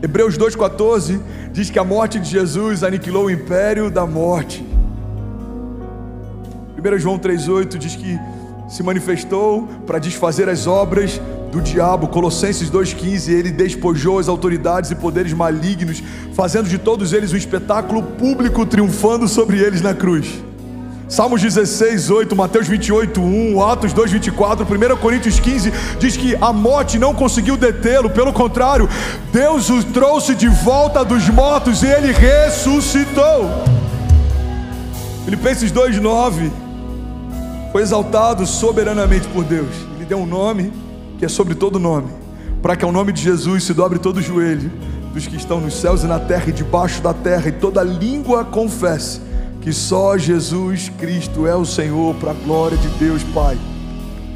[0.00, 1.20] Hebreus 2,14
[1.52, 4.77] diz que a morte de Jesus aniquilou o império da morte.
[6.78, 8.18] 1 João 3,8 diz que
[8.68, 12.06] se manifestou para desfazer as obras do diabo.
[12.06, 16.02] Colossenses 2,15, ele despojou as autoridades e poderes malignos,
[16.34, 20.44] fazendo de todos eles um espetáculo público, triunfando sobre eles na cruz.
[21.08, 26.52] Salmos 16, 8, Mateus 28, 1, Atos 2, 24, 1 Coríntios 15 diz que a
[26.52, 28.88] morte não conseguiu detê-lo, pelo contrário,
[29.32, 33.50] Deus o trouxe de volta dos mortos e ele ressuscitou.
[35.24, 36.67] Filipenses 2, 9
[37.72, 39.74] foi exaltado soberanamente por Deus.
[39.96, 40.72] Ele deu um nome
[41.18, 42.08] que é sobre todo nome,
[42.62, 44.70] para que ao nome de Jesus se dobre todo o joelho
[45.12, 48.44] dos que estão nos céus e na terra e debaixo da terra, e toda língua
[48.44, 49.20] confesse
[49.60, 53.58] que só Jesus Cristo é o Senhor, para a glória de Deus Pai.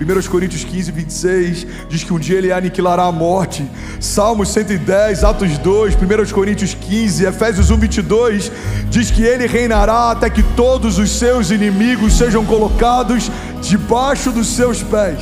[0.04, 3.68] 1 Coríntios 15, 26 diz que um dia ele aniquilará a morte.
[4.00, 8.52] Salmos 110, Atos 2, 1 Coríntios 15, Efésios 1, 22
[8.90, 14.82] diz que ele reinará até que todos os seus inimigos sejam colocados debaixo dos seus
[14.82, 15.20] pés.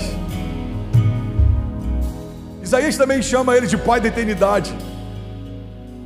[2.62, 4.72] Isaías também chama ele de Pai da eternidade.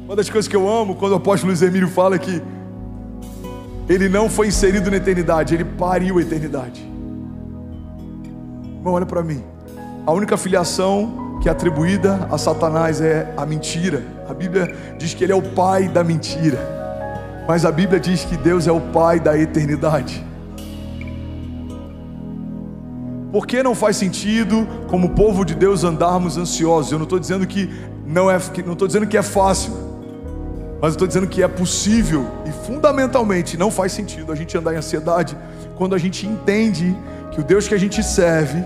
[0.05, 2.43] Uma das coisas que eu amo quando o apóstolo Luiz Emílio fala que
[3.89, 6.94] ele não foi inserido na eternidade, ele pariu a eternidade.
[8.85, 9.43] Irmão, olha para mim.
[10.07, 14.03] A única filiação que é atribuída a Satanás é a mentira.
[14.29, 16.59] A Bíblia diz que ele é o pai da mentira.
[17.49, 20.23] Mas a Bíblia diz que Deus é o pai da eternidade.
[23.33, 26.93] Por que não faz sentido, como povo de Deus, andarmos ansiosos?
[26.93, 27.71] Eu não estou dizendo que
[28.05, 29.73] não é, não estou dizendo que é fácil,
[30.79, 34.77] mas estou dizendo que é possível e fundamentalmente não faz sentido a gente andar em
[34.77, 35.35] ansiedade
[35.75, 36.95] quando a gente entende
[37.35, 38.65] que o Deus que a gente serve,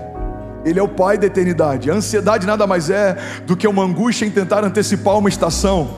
[0.68, 1.90] Ele é o Pai da eternidade.
[1.90, 5.88] A ansiedade nada mais é do que uma angústia em tentar antecipar uma estação.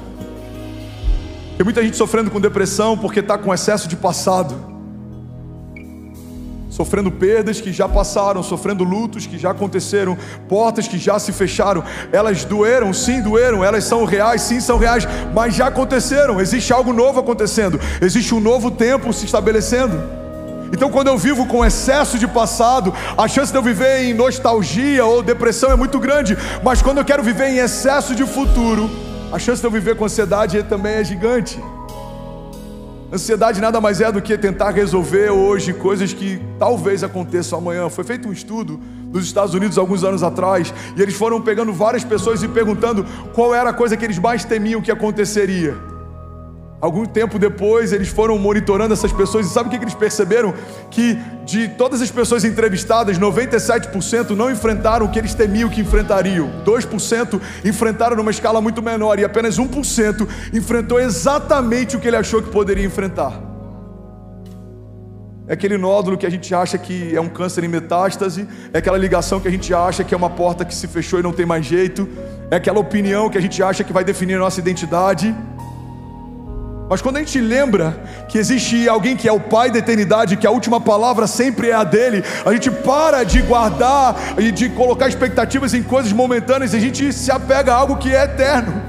[1.56, 4.54] Tem muita gente sofrendo com depressão porque está com excesso de passado,
[6.70, 10.16] sofrendo perdas que já passaram, sofrendo lutos que já aconteceram,
[10.48, 11.85] portas que já se fecharam.
[12.12, 16.40] Elas doeram, sim, doeram, elas são reais, sim, são reais, mas já aconteceram.
[16.40, 20.19] Existe algo novo acontecendo, existe um novo tempo se estabelecendo.
[20.72, 25.04] Então, quando eu vivo com excesso de passado, a chance de eu viver em nostalgia
[25.04, 26.37] ou depressão é muito grande.
[26.62, 28.88] Mas quando eu quero viver em excesso de futuro,
[29.33, 31.59] a chance de eu viver com ansiedade também é gigante.
[33.12, 37.90] Ansiedade nada mais é do que tentar resolver hoje coisas que talvez aconteçam amanhã.
[37.90, 38.78] Foi feito um estudo
[39.12, 43.04] nos Estados Unidos alguns anos atrás, e eles foram pegando várias pessoas e perguntando
[43.35, 45.76] qual era a coisa que eles mais temiam que aconteceria.
[46.80, 50.54] Algum tempo depois, eles foram monitorando essas pessoas e sabe o que eles perceberam?
[50.90, 56.50] Que de todas as pessoas entrevistadas, 97% não enfrentaram o que eles temiam que enfrentariam.
[56.64, 62.40] 2% enfrentaram numa escala muito menor e apenas 1% enfrentou exatamente o que ele achou
[62.40, 63.50] que poderia enfrentar.
[65.46, 68.96] É aquele nódulo que a gente acha que é um câncer em metástase, é aquela
[68.96, 71.44] ligação que a gente acha que é uma porta que se fechou e não tem
[71.44, 72.08] mais jeito,
[72.50, 75.34] é aquela opinião que a gente acha que vai definir a nossa identidade.
[76.90, 77.96] Mas quando a gente lembra
[78.29, 81.72] que existe alguém que é o Pai da eternidade, que a última palavra sempre é
[81.72, 86.76] a dele, a gente para de guardar e de colocar expectativas em coisas momentâneas e
[86.76, 88.83] a gente se apega a algo que é eterno.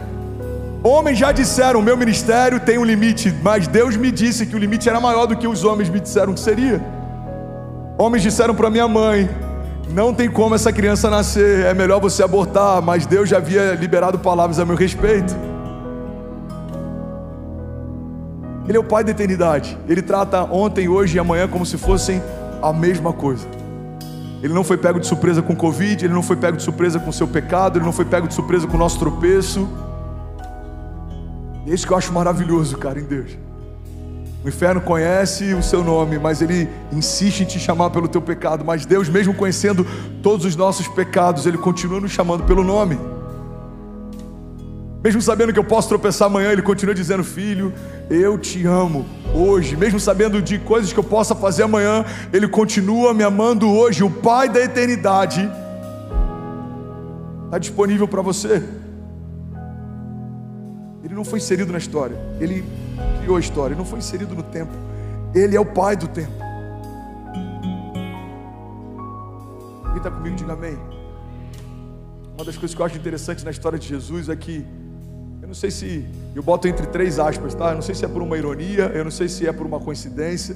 [0.83, 4.89] Homens já disseram: meu ministério tem um limite, mas Deus me disse que o limite
[4.89, 6.83] era maior do que os homens me disseram que seria.
[7.99, 9.29] Homens disseram para minha mãe:
[9.91, 14.17] não tem como essa criança nascer, é melhor você abortar, mas Deus já havia liberado
[14.17, 15.50] palavras a meu respeito.
[18.71, 19.77] Ele é o Pai da eternidade.
[19.85, 22.23] Ele trata ontem, hoje e amanhã como se fossem
[22.61, 23.45] a mesma coisa.
[24.41, 27.09] Ele não foi pego de surpresa com Covid, ele não foi pego de surpresa com
[27.09, 29.67] o seu pecado, ele não foi pego de surpresa com o nosso tropeço.
[31.65, 33.37] E é isso que eu acho maravilhoso, cara, em Deus.
[34.41, 38.63] O inferno conhece o seu nome, mas ele insiste em te chamar pelo teu pecado.
[38.63, 39.85] Mas Deus, mesmo conhecendo
[40.23, 42.97] todos os nossos pecados, ele continua nos chamando pelo nome.
[45.03, 47.73] Mesmo sabendo que eu posso tropeçar amanhã, Ele continua dizendo: Filho,
[48.09, 49.75] eu te amo hoje.
[49.75, 54.03] Mesmo sabendo de coisas que eu possa fazer amanhã, Ele continua me amando hoje.
[54.03, 55.49] O Pai da eternidade
[57.45, 58.63] está disponível para você.
[61.03, 62.63] Ele não foi inserido na história, Ele
[63.19, 64.71] criou a história, Ele não foi inserido no tempo.
[65.33, 66.31] Ele é o Pai do tempo.
[69.87, 70.77] Quem está comigo, diga amém.
[72.35, 74.65] Uma das coisas que eu acho interessante na história de Jesus é que,
[75.51, 77.71] não sei se, eu boto entre três aspas, tá?
[77.71, 79.81] Eu não sei se é por uma ironia, eu não sei se é por uma
[79.81, 80.55] coincidência,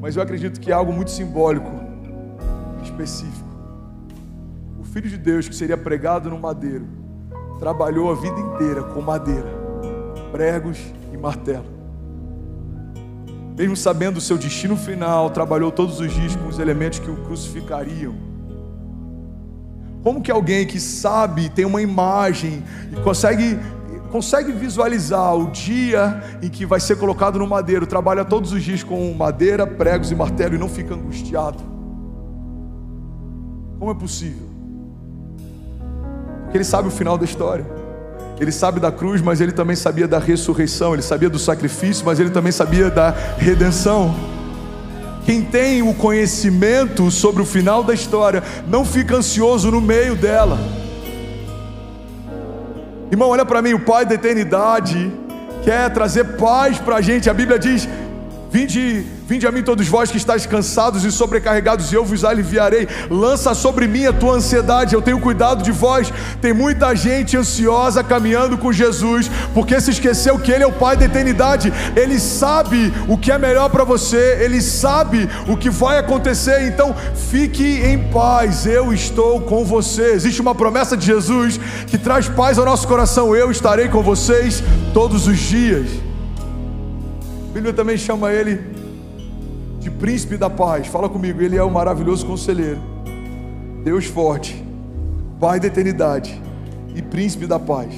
[0.00, 1.70] mas eu acredito que é algo muito simbólico,
[2.82, 3.48] específico.
[4.76, 6.84] O Filho de Deus, que seria pregado no madeiro,
[7.60, 9.48] trabalhou a vida inteira com madeira,
[10.32, 10.80] pregos
[11.12, 11.66] e martelo.
[13.56, 17.14] Mesmo sabendo o seu destino final, trabalhou todos os dias com os elementos que o
[17.18, 18.34] crucificariam
[20.04, 22.62] como que alguém que sabe, tem uma imagem
[22.92, 23.58] e consegue
[24.14, 28.80] consegue visualizar o dia em que vai ser colocado no madeiro, trabalha todos os dias
[28.80, 31.58] com madeira, pregos e martelo e não fica angustiado?
[33.76, 34.46] Como é possível?
[36.44, 37.66] Porque ele sabe o final da história.
[38.38, 42.20] Ele sabe da cruz, mas ele também sabia da ressurreição, ele sabia do sacrifício, mas
[42.20, 44.14] ele também sabia da redenção.
[45.26, 50.83] Quem tem o conhecimento sobre o final da história não fica ansioso no meio dela.
[53.10, 55.12] Irmão, olha para mim, o Pai da eternidade
[55.62, 57.30] quer trazer paz para a gente.
[57.30, 57.88] A Bíblia diz:
[58.54, 62.86] Vinde Vinde a mim todos vós que estáis cansados e sobrecarregados, e eu vos aliviarei.
[63.08, 66.12] Lança sobre mim a tua ansiedade, eu tenho cuidado de vós.
[66.42, 70.94] Tem muita gente ansiosa caminhando com Jesus, porque se esqueceu que Ele é o Pai
[70.94, 71.72] da eternidade.
[71.96, 76.66] Ele sabe o que é melhor para você, Ele sabe o que vai acontecer.
[76.66, 76.94] Então
[77.30, 80.12] fique em paz, eu estou com você.
[80.12, 83.34] Existe uma promessa de Jesus que traz paz ao nosso coração.
[83.34, 86.03] Eu estarei com vocês todos os dias.
[87.54, 88.58] Bíblia também chama Ele
[89.78, 90.88] de príncipe da paz.
[90.88, 92.80] Fala comigo, ele é o maravilhoso conselheiro,
[93.84, 94.60] Deus forte,
[95.38, 96.42] Pai da eternidade
[96.96, 97.94] e príncipe da paz.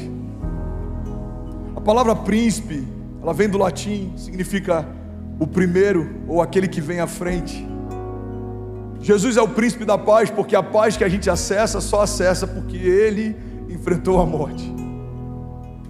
[1.74, 2.86] A palavra príncipe,
[3.22, 4.86] ela vem do latim, significa
[5.40, 7.66] o primeiro ou aquele que vem à frente.
[9.00, 12.46] Jesus é o príncipe da paz, porque a paz que a gente acessa só acessa
[12.46, 13.34] porque ele
[13.70, 14.70] enfrentou a morte.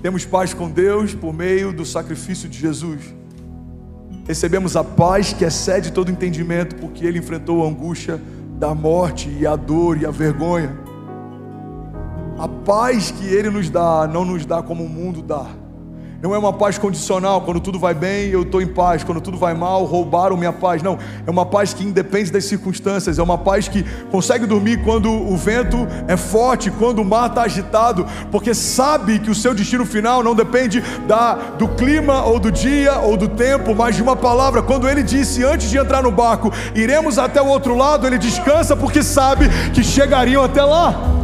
[0.00, 3.16] Temos paz com Deus por meio do sacrifício de Jesus
[4.26, 8.20] recebemos a paz que excede todo entendimento, porque ele enfrentou a angústia
[8.58, 10.76] da morte e a dor e a vergonha.
[12.38, 15.46] A paz que ele nos dá não nos dá como o mundo dá.
[16.22, 19.36] Não é uma paz condicional, quando tudo vai bem, eu estou em paz, quando tudo
[19.36, 20.82] vai mal, roubaram minha paz.
[20.82, 25.12] Não, é uma paz que independe das circunstâncias, é uma paz que consegue dormir quando
[25.12, 29.84] o vento é forte, quando o mar está agitado, porque sabe que o seu destino
[29.84, 34.16] final não depende da, do clima ou do dia ou do tempo, mas de uma
[34.16, 34.62] palavra.
[34.62, 38.74] Quando ele disse antes de entrar no barco, iremos até o outro lado, ele descansa
[38.74, 41.16] porque sabe que chegariam até lá.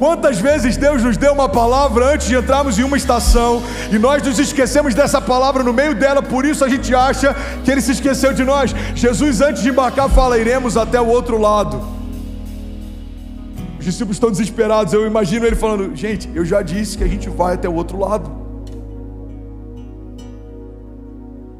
[0.00, 4.22] Quantas vezes Deus nos deu uma palavra antes de entrarmos em uma estação e nós
[4.22, 7.92] nos esquecemos dessa palavra no meio dela, por isso a gente acha que ele se
[7.92, 8.74] esqueceu de nós.
[8.94, 11.86] Jesus, antes de embarcar, fala: iremos até o outro lado.
[13.78, 14.94] Os discípulos estão desesperados.
[14.94, 17.98] Eu imagino ele falando: gente, eu já disse que a gente vai até o outro
[17.98, 18.32] lado.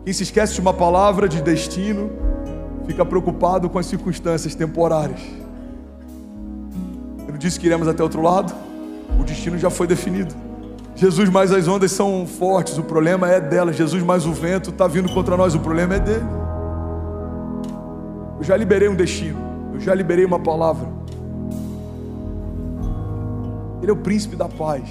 [0.03, 2.11] Quem se esquece de uma palavra de destino
[2.87, 5.40] fica preocupado com as circunstâncias temporárias
[7.41, 8.53] disse que iremos até outro lado,
[9.19, 10.35] o destino já foi definido.
[10.95, 13.75] Jesus mais as ondas são fortes, o problema é delas.
[13.75, 16.27] Jesus mais o vento está vindo contra nós, o problema é dele.
[18.39, 19.39] Eu já liberei um destino,
[19.73, 20.87] eu já liberei uma palavra.
[23.81, 24.85] Ele é o príncipe da paz.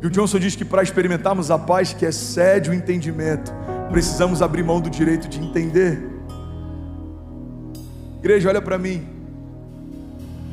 [0.00, 3.52] E o Johnson diz que para experimentarmos a paz que excede o entendimento,
[3.90, 6.00] precisamos abrir mão do direito de entender.
[8.20, 9.15] Igreja, olha para mim.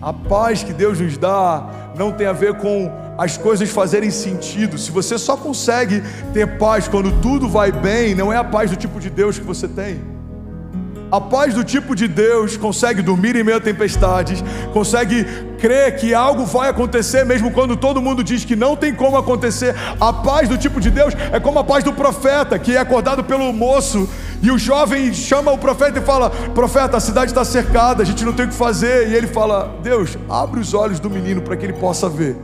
[0.03, 4.77] A paz que Deus nos dá não tem a ver com as coisas fazerem sentido.
[4.77, 8.75] Se você só consegue ter paz quando tudo vai bem, não é a paz do
[8.75, 10.12] tipo de Deus que você tem.
[11.13, 14.43] A paz do tipo de Deus consegue dormir em meio a tempestades,
[14.73, 15.23] consegue
[15.59, 19.75] crer que algo vai acontecer, mesmo quando todo mundo diz que não tem como acontecer.
[20.01, 23.23] A paz do tipo de Deus é como a paz do profeta, que é acordado
[23.23, 24.09] pelo moço
[24.41, 28.25] e o jovem chama o profeta e fala: Profeta, a cidade está cercada, a gente
[28.25, 29.09] não tem o que fazer.
[29.09, 32.35] E ele fala: Deus, abre os olhos do menino para que ele possa ver.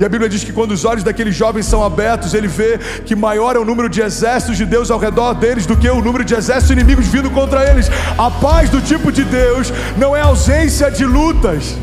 [0.00, 3.16] E a Bíblia diz que quando os olhos daqueles jovens são abertos, ele vê que
[3.16, 6.24] maior é o número de exércitos de Deus ao redor deles do que o número
[6.24, 7.90] de exércitos inimigos vindo contra eles.
[8.16, 11.76] A paz do tipo de Deus não é ausência de lutas.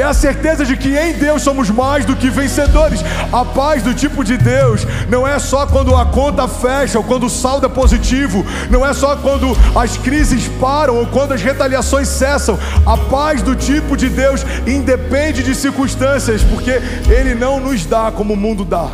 [0.00, 3.00] É a certeza de que em Deus somos mais do que vencedores.
[3.32, 7.26] A paz do tipo de Deus não é só quando a conta fecha ou quando
[7.26, 12.08] o saldo é positivo, não é só quando as crises param ou quando as retaliações
[12.08, 12.58] cessam.
[12.86, 16.80] A paz do tipo de Deus independe de circunstâncias, porque
[17.10, 18.88] Ele não nos dá como o mundo dá.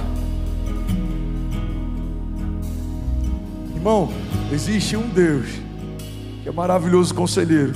[3.74, 4.11] Irmão,
[4.50, 5.46] existe um Deus
[6.42, 7.74] que é maravilhoso conselheiro,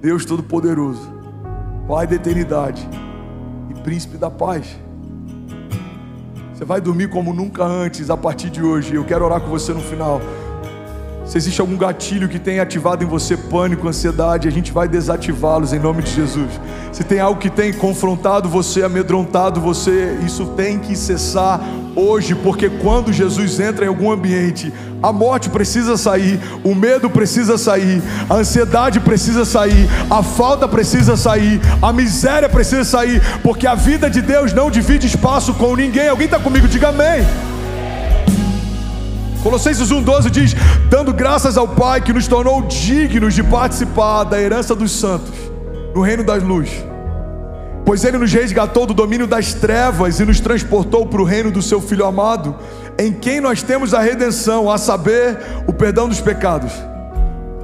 [0.00, 1.15] Deus Todo-Poderoso,
[1.86, 2.84] Pai da eternidade
[3.70, 4.76] e Príncipe da paz.
[6.52, 8.96] Você vai dormir como nunca antes a partir de hoje.
[8.96, 10.20] Eu quero orar com você no final.
[11.26, 15.72] Se existe algum gatilho que tenha ativado em você pânico, ansiedade, a gente vai desativá-los
[15.72, 16.48] em nome de Jesus.
[16.92, 21.60] Se tem algo que tem confrontado você, amedrontado você, isso tem que cessar
[21.96, 24.72] hoje, porque quando Jesus entra em algum ambiente,
[25.02, 28.00] a morte precisa sair, o medo precisa sair,
[28.30, 34.08] a ansiedade precisa sair, a falta precisa sair, a miséria precisa sair, porque a vida
[34.08, 36.08] de Deus não divide espaço com ninguém.
[36.08, 36.68] Alguém está comigo?
[36.68, 37.26] Diga amém.
[39.46, 40.56] Colossenses 1,12 diz:
[40.90, 45.36] dando graças ao Pai que nos tornou dignos de participar da herança dos santos
[45.94, 46.84] no reino das luzes.
[47.84, 51.62] Pois Ele nos resgatou do domínio das trevas e nos transportou para o reino do
[51.62, 52.56] Seu Filho amado,
[52.98, 55.38] em quem nós temos a redenção, a saber,
[55.68, 56.72] o perdão dos pecados.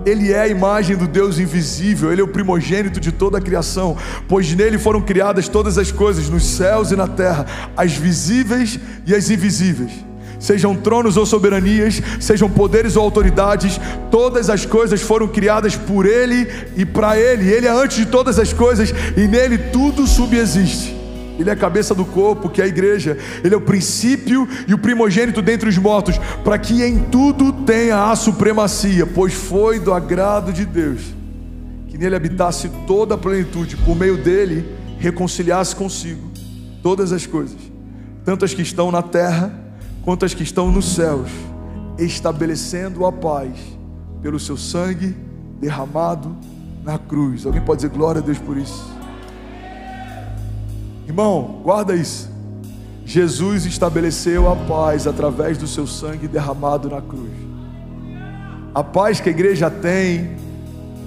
[0.07, 3.97] Ele é a imagem do Deus invisível, Ele é o primogênito de toda a criação,
[4.29, 7.45] pois nele foram criadas todas as coisas, nos céus e na terra,
[7.77, 10.12] as visíveis e as invisíveis
[10.43, 13.81] sejam tronos ou soberanias, sejam poderes ou autoridades,
[14.11, 17.49] todas as coisas foram criadas por Ele e para Ele.
[17.49, 21.01] Ele é antes de todas as coisas e nele tudo subexiste.
[21.39, 23.17] Ele é a cabeça do corpo, que é a igreja.
[23.43, 28.11] Ele é o princípio e o primogênito dentre os mortos, para que em tudo tenha
[28.11, 31.23] a supremacia, pois foi do agrado de Deus
[31.93, 34.65] que nele habitasse toda a plenitude, por meio dele
[34.99, 36.31] reconciliasse consigo
[36.83, 37.59] todas as coisas,
[38.25, 39.62] tanto as que estão na terra
[40.03, 41.31] quanto as que estão nos céus,
[41.99, 43.57] estabelecendo a paz
[44.21, 45.17] pelo seu sangue
[45.61, 46.37] derramado
[46.83, 47.47] na cruz.
[47.47, 48.91] Alguém pode dizer glória a Deus por isso?
[51.07, 52.31] Irmão, guarda isso.
[53.05, 57.33] Jesus estabeleceu a paz através do seu sangue derramado na cruz.
[58.75, 60.37] A paz que a igreja tem,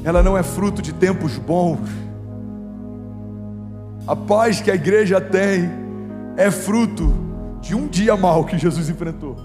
[0.04, 1.80] ela não é fruto de tempos bons.
[4.06, 5.70] A paz que a igreja tem
[6.38, 7.25] é fruto
[7.66, 9.36] de um dia mal que Jesus enfrentou.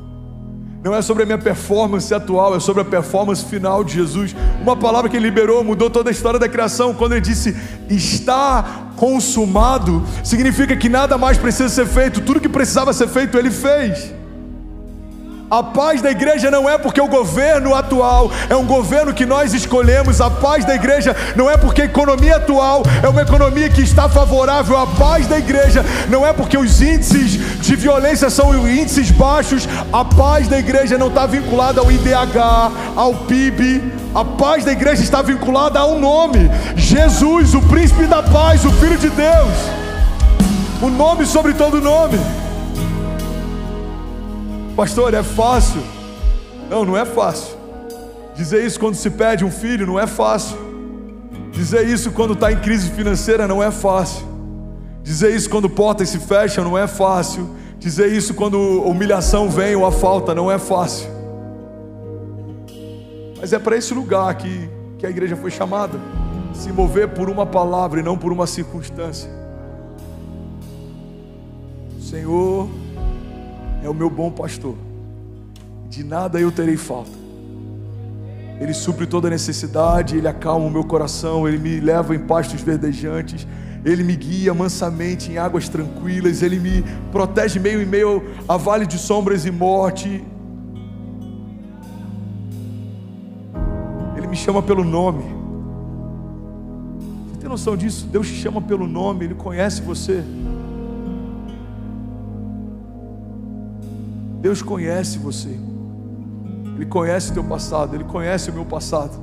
[0.84, 4.36] Não é sobre a minha performance atual, é sobre a performance final de Jesus.
[4.60, 6.92] Uma palavra que ele liberou mudou toda a história da criação.
[6.94, 7.56] Quando ele disse
[7.88, 13.50] está consumado, significa que nada mais precisa ser feito, tudo que precisava ser feito, ele
[13.50, 14.12] fez.
[15.50, 19.52] A paz da igreja não é porque o governo atual é um governo que nós
[19.52, 20.20] escolhemos.
[20.20, 24.08] A paz da igreja não é porque a economia atual é uma economia que está
[24.08, 24.78] favorável.
[24.78, 29.68] A paz da igreja não é porque os índices de violência são índices baixos.
[29.92, 33.92] A paz da igreja não está vinculada ao IDH, ao PIB.
[34.14, 38.70] A paz da igreja está vinculada a um nome: Jesus, o príncipe da paz, o
[38.74, 39.52] Filho de Deus.
[40.80, 42.20] O nome sobre todo nome.
[44.76, 45.82] Pastor, é fácil.
[46.68, 47.56] Não, não é fácil.
[48.34, 50.56] Dizer isso quando se pede um filho não é fácil.
[51.52, 54.26] Dizer isso quando está em crise financeira não é fácil.
[55.02, 57.50] Dizer isso quando portas se fecham não é fácil.
[57.78, 61.08] Dizer isso quando humilhação vem ou a falta não é fácil.
[63.40, 65.98] Mas é para esse lugar que, que a igreja foi chamada
[66.52, 69.30] se mover por uma palavra e não por uma circunstância.
[72.00, 72.68] Senhor
[73.82, 74.76] é o meu bom pastor,
[75.88, 77.20] de nada eu terei falta.
[78.60, 83.46] Ele supre toda necessidade, Ele acalma o meu coração, Ele me leva em pastos verdejantes,
[83.82, 88.86] Ele me guia mansamente em águas tranquilas, Ele me protege meio em meio a vale
[88.86, 90.22] de sombras e morte.
[94.14, 95.24] Ele me chama pelo nome.
[97.30, 98.06] Você tem noção disso?
[98.08, 100.22] Deus te chama pelo nome, Ele conhece você.
[104.40, 105.50] Deus conhece você.
[106.76, 109.20] Ele conhece o teu passado, ele conhece o meu passado.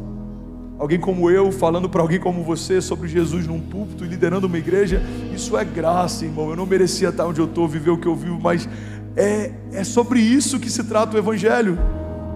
[0.78, 4.59] Alguém como eu, falando para alguém como você sobre Jesus num púlpito e liderando uma
[4.59, 5.01] igreja,
[5.34, 6.51] isso é graça, irmão.
[6.51, 8.70] Eu não merecia estar onde eu estou, viver o que eu vivo, mas
[9.15, 11.80] é, é sobre isso que se trata o Evangelho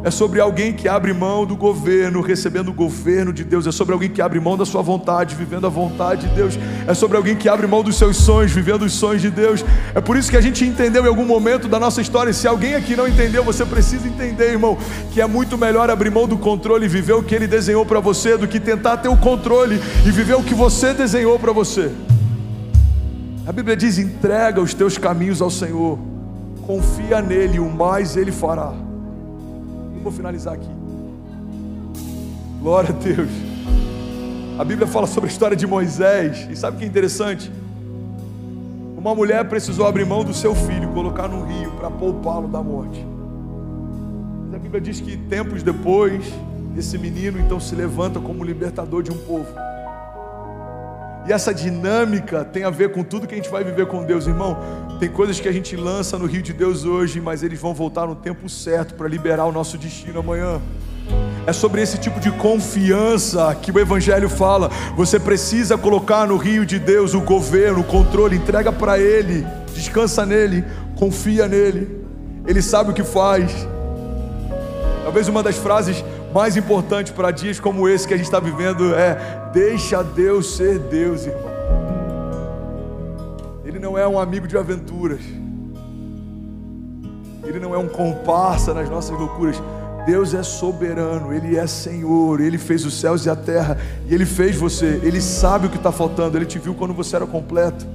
[0.03, 3.93] é sobre alguém que abre mão do governo, recebendo o governo de Deus, é sobre
[3.93, 7.35] alguém que abre mão da sua vontade, vivendo a vontade de Deus, é sobre alguém
[7.35, 9.63] que abre mão dos seus sonhos, vivendo os sonhos de Deus.
[9.93, 12.33] É por isso que a gente entendeu em algum momento da nossa história.
[12.33, 14.75] Se alguém aqui não entendeu, você precisa entender, irmão,
[15.11, 17.99] que é muito melhor abrir mão do controle e viver o que Ele desenhou para
[17.99, 21.91] você do que tentar ter o controle e viver o que você desenhou para você.
[23.45, 25.99] A Bíblia diz: entrega os teus caminhos ao Senhor,
[26.65, 28.73] confia nele, o mais ele fará.
[30.01, 30.69] Vou finalizar aqui.
[32.59, 33.29] Glória a Deus.
[34.59, 37.51] A Bíblia fala sobre a história de Moisés, e sabe o que é interessante?
[38.97, 43.03] Uma mulher precisou abrir mão do seu filho, colocar no rio para poupá-lo da morte.
[44.45, 46.23] Mas a Bíblia diz que tempos depois,
[46.77, 49.47] esse menino então se levanta como libertador de um povo.
[51.28, 54.26] E essa dinâmica tem a ver com tudo que a gente vai viver com Deus,
[54.26, 54.57] irmão.
[54.99, 58.07] Tem coisas que a gente lança no rio de Deus hoje, mas eles vão voltar
[58.07, 60.59] no tempo certo para liberar o nosso destino amanhã.
[61.45, 64.69] É sobre esse tipo de confiança que o Evangelho fala.
[64.95, 70.26] Você precisa colocar no rio de Deus o governo, o controle, entrega para Ele, descansa
[70.26, 70.63] nele,
[70.95, 72.05] confia nele.
[72.45, 73.67] Ele sabe o que faz.
[75.03, 76.03] Talvez uma das frases
[76.34, 80.79] mais importantes para dias como esse que a gente está vivendo é: Deixa Deus ser
[80.79, 81.51] Deus, irmão.
[83.65, 85.21] Ele não é um amigo de aventuras.
[87.43, 89.61] Ele não é um comparsa nas nossas loucuras.
[90.05, 93.77] Deus é soberano, Ele é Senhor, Ele fez os céus e a terra,
[94.07, 97.15] e Ele fez você, Ele sabe o que está faltando, Ele te viu quando você
[97.15, 97.86] era completo,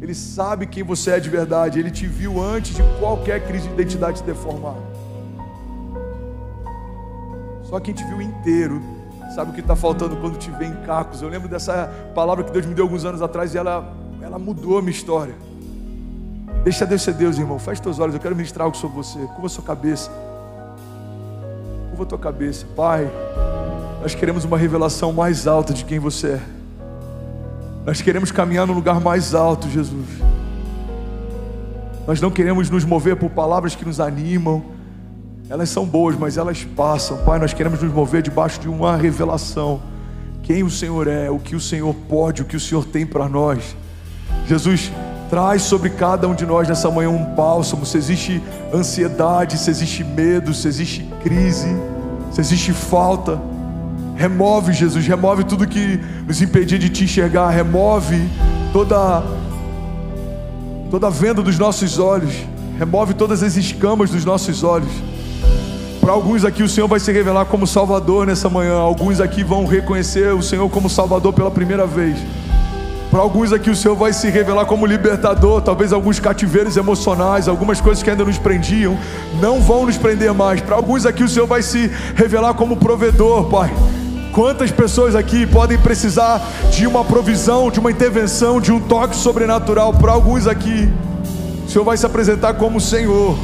[0.00, 3.74] Ele sabe quem você é de verdade, Ele te viu antes de qualquer crise de
[3.74, 4.76] identidade se deformar.
[7.68, 8.82] Só quem te viu inteiro
[9.34, 11.20] sabe o que está faltando quando te vê em cacos.
[11.22, 13.92] Eu lembro dessa palavra que Deus me deu alguns anos atrás e ela,
[14.22, 15.34] ela mudou a minha história.
[16.64, 17.58] Deixa Deus ser Deus, irmão.
[17.58, 19.18] Feche teus olhos, eu quero ministrar algo sobre você.
[19.18, 20.10] Curva sua cabeça
[21.96, 22.66] curva tua cabeça.
[22.76, 23.10] Pai,
[24.02, 26.40] nós queremos uma revelação mais alta de quem você é.
[27.86, 30.06] Nós queremos caminhar no lugar mais alto, Jesus.
[32.06, 34.62] Nós não queremos nos mover por palavras que nos animam.
[35.48, 37.18] Elas são boas, mas elas passam.
[37.18, 39.80] Pai, nós queremos nos mover debaixo de uma revelação.
[40.42, 43.28] Quem o Senhor é, o que o Senhor pode, o que o Senhor tem para
[43.28, 43.76] nós.
[44.46, 44.90] Jesus,
[45.28, 47.84] Traz sobre cada um de nós nessa manhã um bálsamo.
[47.84, 48.42] Se existe
[48.72, 51.68] ansiedade, se existe medo, se existe crise,
[52.30, 53.40] se existe falta,
[54.14, 58.28] remove, Jesus, remove tudo que nos impedia de te enxergar, remove
[58.72, 59.24] toda
[60.90, 62.32] toda a venda dos nossos olhos,
[62.78, 64.92] remove todas as escamas dos nossos olhos.
[66.06, 69.66] Para alguns aqui o Senhor vai se revelar como Salvador nessa manhã, alguns aqui vão
[69.66, 72.16] reconhecer o Senhor como Salvador pela primeira vez.
[73.10, 77.80] Para alguns aqui o Senhor vai se revelar como libertador, talvez alguns cativeiros emocionais, algumas
[77.80, 78.96] coisas que ainda nos prendiam,
[79.40, 80.60] não vão nos prender mais.
[80.60, 83.74] Para alguns aqui o Senhor vai se revelar como provedor, Pai.
[84.30, 86.40] Quantas pessoas aqui podem precisar
[86.70, 89.92] de uma provisão, de uma intervenção, de um toque sobrenatural?
[89.92, 90.88] Para alguns aqui,
[91.66, 93.36] o Senhor vai se apresentar como Senhor.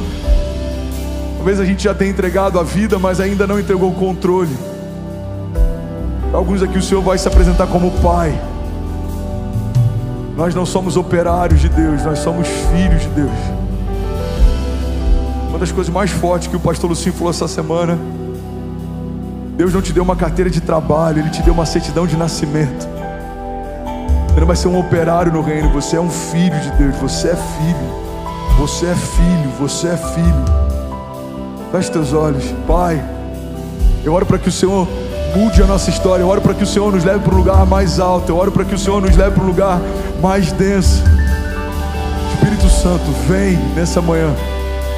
[1.43, 4.57] Talvez a gente já tenha entregado a vida, mas ainda não entregou o controle.
[6.31, 8.33] Alguns aqui, o Senhor vai se apresentar como Pai.
[10.37, 13.37] Nós não somos operários de Deus, nós somos filhos de Deus.
[15.49, 17.99] Uma das coisas mais fortes que o pastor Lucinho falou essa semana:
[19.57, 22.87] Deus não te deu uma carteira de trabalho, Ele te deu uma certidão de nascimento.
[24.29, 27.27] Você não vai ser um operário no reino, você é um filho de Deus, você
[27.31, 28.57] é filho.
[28.59, 30.72] Você é filho, você é filho.
[31.73, 33.03] Feche teus olhos, Pai.
[34.05, 34.87] Eu oro para que o Senhor
[35.35, 36.21] mude a nossa história.
[36.21, 38.31] Eu oro para que o Senhor nos leve para um lugar mais alto.
[38.31, 39.81] Eu oro para que o Senhor nos leve para um lugar
[40.21, 41.01] mais denso.
[42.31, 44.35] Espírito Santo, vem nessa manhã.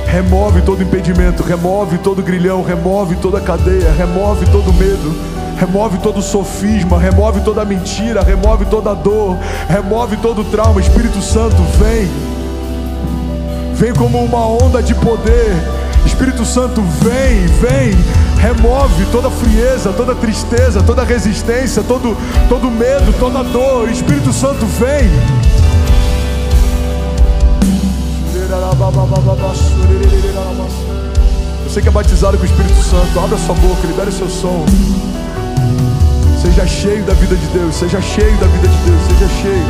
[0.07, 5.15] Remove todo impedimento, remove todo grilhão, remove toda cadeia, remove todo medo,
[5.57, 9.37] remove todo sofisma, remove toda mentira, remove toda dor,
[9.69, 10.81] remove todo trauma.
[10.81, 12.11] Espírito Santo, vem.
[13.75, 15.74] Vem como uma onda de poder.
[16.05, 22.15] Espírito Santo, vem, vem remove toda frieza, toda tristeza, toda resistência, todo,
[22.47, 23.89] todo medo, toda dor.
[23.89, 25.09] Espírito Santo vem.
[31.63, 34.63] Você que é batizado com o Espírito Santo, abra sua boca, libere seu som.
[36.39, 39.65] Seja cheio da vida de Deus, seja cheio da vida de Deus, seja cheio.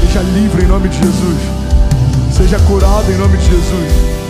[0.00, 1.38] Seja livre em nome de Jesus.
[2.32, 4.23] Seja curado em nome de Jesus.